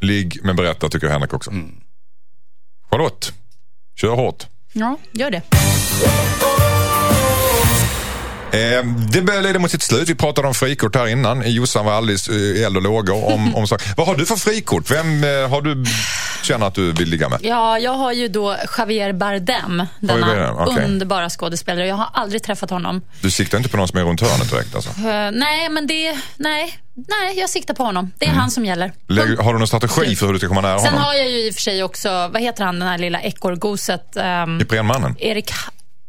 [0.02, 1.52] Ligg men berätta tycker Henrik också.
[2.92, 3.34] Charlotte,
[4.02, 4.46] kör hårt.
[4.80, 5.42] Ja, gör det.
[8.52, 10.10] Eh, det börjar leda mot sitt slut.
[10.10, 11.52] Vi pratade om frikort här innan.
[11.52, 13.82] Jossan var alldeles eh, eld och lågor om, om sak.
[13.98, 14.92] Vad har du för frikort?
[14.92, 15.86] Vem eh, har du
[16.44, 17.40] känner att du vill ligga med?
[17.42, 20.86] Ja, jag har ju då Javier Bardem, denna Bardem, okej.
[20.86, 21.88] underbara skådespelare.
[21.88, 23.02] Jag har aldrig träffat honom.
[23.22, 24.90] Du siktar inte på någon som är runt hörnet direkt alltså?
[24.90, 26.18] Eh, nej, men det...
[26.38, 28.12] Nej, nej, jag siktar på honom.
[28.18, 28.94] Det är han som gäller.
[29.08, 31.04] Lägg, har du någon strategi för hur du ska komma nära Sen honom?
[31.04, 34.18] har jag ju i och för sig också, vad heter han, den här lilla ekorrgoset?
[34.46, 35.16] Um, Iprenmannen?
[35.20, 35.52] Erik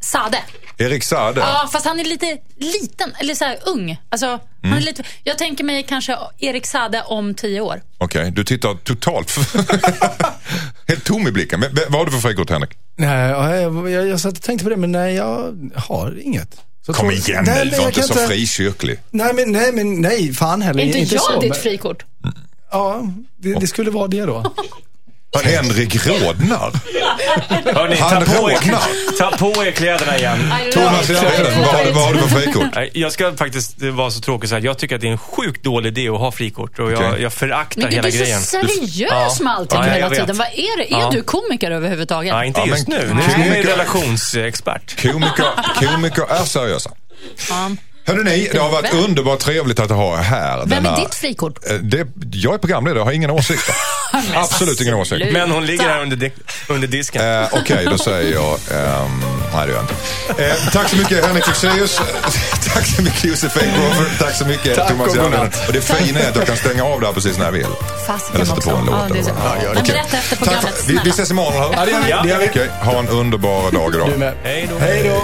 [0.00, 0.38] Sade.
[0.78, 1.40] Erik Saade?
[1.40, 3.98] Ja, fast han är lite liten, eller så här ung.
[4.08, 4.40] Alltså, Mm.
[4.72, 7.82] han är lite, jag tänker mig kanske Erik Sade om tio år.
[7.98, 9.30] Okej, du tittar totalt
[10.88, 11.60] helt tom i blicken.
[11.60, 12.70] Men, vad har du för frikort Henrik?
[12.96, 16.60] Nej, ja, jag, jag, jag satt och tänkte på det, men nej, jag har inget.
[16.86, 18.98] Så Kom tror- igen nej, nu, var jag inte så frikyrklig.
[19.10, 20.82] Nej, men nej, men nej, fan heller.
[20.82, 22.04] Är inte, inte jag så, ditt men- frikort?
[22.70, 23.02] Ja,
[23.36, 24.54] det, det skulle vara det då.
[25.44, 26.72] Henrik rodnar.
[27.74, 28.58] Hörni, Han ta på, er,
[29.18, 30.52] ta på er kläderna igen.
[30.72, 32.66] Thomas Järvheden, vad, har du- vad har du för frikort?
[32.74, 34.62] Nej, Jag ska faktiskt vara så tråkig så här.
[34.62, 37.22] Jag tycker att det är en sjukt dålig idé att ha frikort och jag, Okej.
[37.22, 38.40] jag föraktar Men hela du är grejen.
[38.40, 38.96] så seriös
[39.38, 39.44] Ja.
[39.44, 40.18] med allting Ja, jag hela vet.
[40.18, 40.36] tiden.
[40.36, 40.92] Vad är det?
[40.94, 41.10] Är Ja.
[41.12, 42.28] du komiker överhuvudtaget?
[42.32, 43.14] Ja, inte Ja, just men- nu.
[43.14, 45.02] Nu är jag Komiker- relationsexpert.
[45.02, 46.90] Komiker, komiker är seriösa.
[47.50, 47.70] Ja.
[48.08, 49.04] Hörrni, ni, det har varit Vem?
[49.04, 50.62] underbart trevligt att ha er här.
[50.66, 51.58] Vem är ditt frikort?
[51.70, 53.62] Eh, Det, jag är programledare, jag har ingen åsikt.
[54.34, 55.32] Absolut ingen åsikt.
[55.32, 56.32] Men hon ligger här under, di-
[56.68, 57.42] under disken.
[57.42, 58.52] Eh, Okej, då säger jag...
[58.70, 59.22] ehm,
[59.54, 60.44] nej, det gör jag inte.
[60.44, 62.00] Eh, tack så mycket Henrik Fexeus.
[62.74, 64.06] tack så mycket Josefin Crawford.
[64.18, 65.50] Tack så mycket Tack Thomas Järvheden.
[65.66, 67.66] Och det fina är att jag kan stänga av det här precis när jag vill.
[68.06, 68.94] Fasiken Eller sätta på en låt.
[69.08, 69.30] Ja, det är så-.
[69.34, 69.82] Men Okej.
[69.94, 71.72] berätta efter programmet, för- vi, vi ses imorgon.
[71.76, 72.30] Ja, det gör vi.
[72.30, 72.38] Ja.
[72.50, 74.08] Okej, ha en underbar dag idag.
[74.10, 74.34] Du med.
[74.42, 74.78] Hej då.
[74.78, 75.22] Hej då.